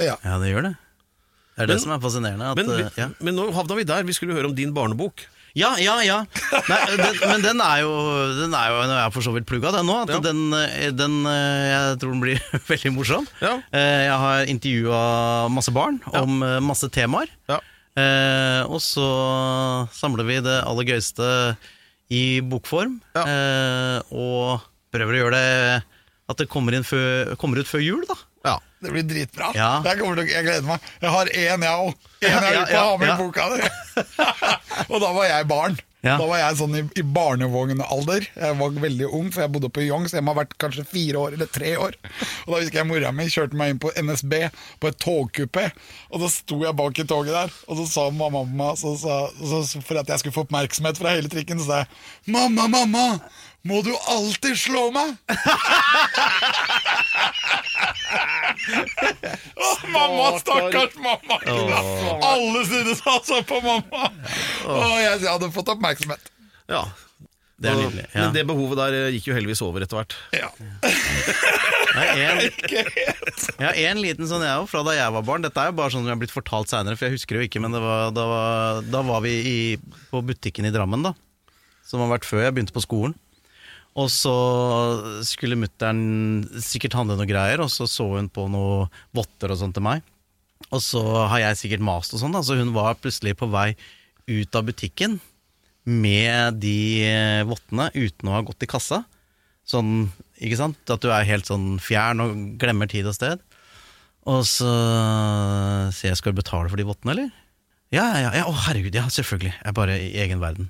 [0.00, 0.16] Ja.
[0.24, 0.76] Ja, det gjør det.
[1.56, 2.46] Det er det som er fascinerende.
[2.52, 3.08] At, Men, vi, eh, ja.
[3.20, 4.02] men nå havna vi der.
[4.08, 5.26] Vi skulle høre om din barnebok.
[5.58, 6.18] Ja, ja, ja.
[6.68, 7.90] Nei, den, men den er jo
[8.38, 9.96] Den er jo jeg for så vidt plugga, den nå.
[10.04, 10.20] At Ja.
[10.22, 12.40] den, eh, den eh, Jeg tror den blir
[12.70, 13.26] veldig morsom.
[13.42, 13.56] Ja.
[13.72, 15.02] Eh, Jeg har intervjua
[15.50, 17.28] masse barn om masse temaer.
[17.50, 17.58] Ja.
[18.70, 19.04] Og så
[19.92, 21.26] samler vi det aller gøyeste
[22.10, 23.00] i bokform.
[24.10, 24.60] Og
[24.94, 25.82] prøver å gjøre det
[26.30, 28.14] at det kommer, før, kommer ut før jul, da.
[28.80, 29.50] Det blir dritbra.
[29.56, 29.70] Ja.
[29.84, 30.90] Jeg, til, jeg gleder meg.
[31.02, 32.08] Jeg har én, jeg òg.
[32.20, 33.70] En jeg vil på å ha med i boka di.
[34.90, 35.80] og da var jeg barn.
[36.00, 36.14] Ja.
[36.16, 38.24] Da var jeg sånn i, i barnevognalder.
[38.32, 40.86] Jeg var veldig ung, for jeg bodde på Young, så jeg må ha vært kanskje
[40.88, 41.98] fire år eller tre år.
[42.46, 44.36] Og da husker jeg mora mi kjørte meg inn på NSB
[44.80, 45.66] på et togkupé.
[46.08, 49.84] Og da sto jeg bak i toget der, og så sa mamma så, så, så,
[49.84, 51.92] for at jeg skulle få oppmerksomhet fra hele trikken, så sa jeg
[52.32, 53.06] 'Mamma, mamma,
[53.68, 55.16] må du alltid slå meg?'
[59.56, 61.36] oh, mamma, stakkars mamma!
[62.30, 64.10] Alle syntes altså på mamma!
[64.66, 66.32] Oh, jeg hadde fått oppmerksomhet.
[66.70, 66.84] ja.
[67.60, 68.06] Det er nydelig.
[68.14, 68.20] Ja.
[68.22, 70.14] Men det behovet der eh, gikk jo heldigvis over etter hvert.
[70.32, 70.48] Ja.
[71.92, 72.06] Jeg
[73.60, 75.44] har én en liten sånn jeg òg, fra da jeg var barn.
[75.44, 77.42] Dette er jo bare sånn som jeg har blitt fortalt seinere, for jeg husker det
[77.42, 77.60] jo ikke.
[77.60, 79.58] Men det var, da, var, da var vi i,
[80.08, 81.12] på butikken i Drammen, da.
[81.84, 83.12] Som har vært før jeg begynte på skolen.
[84.00, 84.34] Og så
[85.26, 88.86] skulle mutter'n sikkert handle noe greier, og så så hun på noe
[89.16, 90.04] votter og sånt til meg.
[90.70, 93.72] Og så har jeg sikkert mast og sånn, så hun var plutselig på vei
[94.30, 95.18] ut av butikken
[95.90, 97.08] med de
[97.48, 99.02] vottene uten å ha gått i kassa.
[99.66, 100.80] Sånn, ikke sant?
[100.92, 103.42] At du er helt sånn fjern og glemmer tid og sted.
[104.28, 104.70] Og så
[105.96, 107.30] sier jeg, skal du betale for de vottene, eller?
[107.90, 109.54] Ja, ja, ja, å herregud, ja, selvfølgelig.
[109.56, 110.68] Jeg er bare i egen verden.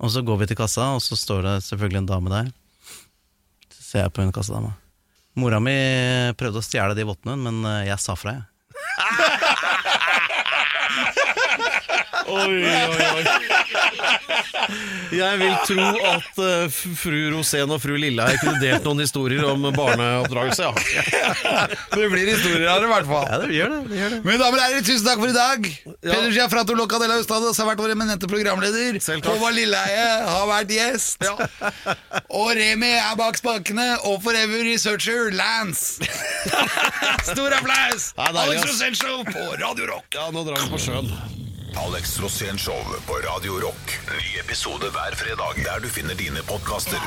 [0.00, 2.46] Og så går vi til kassa, og så står det selvfølgelig en dame der.
[3.74, 4.72] Så ser jeg på hun kassadama.
[5.38, 5.76] Mora mi
[6.40, 8.44] prøvde å stjele de vottene, men eh, jeg sa fra, jeg.
[15.10, 19.66] Jeg vil tro at uh, fru Rosén og fru Lilleheie kunne delt noen historier om
[19.74, 20.72] barneoppdragelse, ja.
[21.96, 23.26] Det blir historier av det, i hvert fall.
[23.26, 23.80] Ja, det gjør det.
[23.90, 24.20] det, gjør det.
[24.26, 25.68] Mine damer og herrer, tusen takk for i dag.
[26.06, 29.00] Peder Giafrato Loca Ustadas har vært vår eminente programleder.
[29.26, 31.26] Håvard Lilleheie har vært gjest.
[32.30, 33.88] Og Remi er bak spakene.
[34.08, 36.00] Og Forever Researcher Lance.
[37.32, 38.12] Stor applaus!
[38.16, 40.10] Ja, Alex Rosén Show på Radio Rock.
[40.14, 41.10] Ja, nå drar vi på sjøen.
[41.76, 44.00] Alex Rosén Show på Radio Rock.
[44.08, 46.98] Ny episode hver fredag der du finner dine podkaster.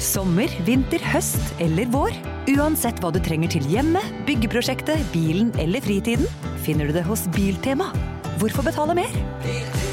[0.00, 2.16] Sommer, vinter, høst eller vår.
[2.56, 6.26] Uansett hva du trenger til hjemmet, byggeprosjektet, bilen eller fritiden,
[6.64, 7.92] finner du det hos Biltema.
[8.40, 9.89] Hvorfor betale mer?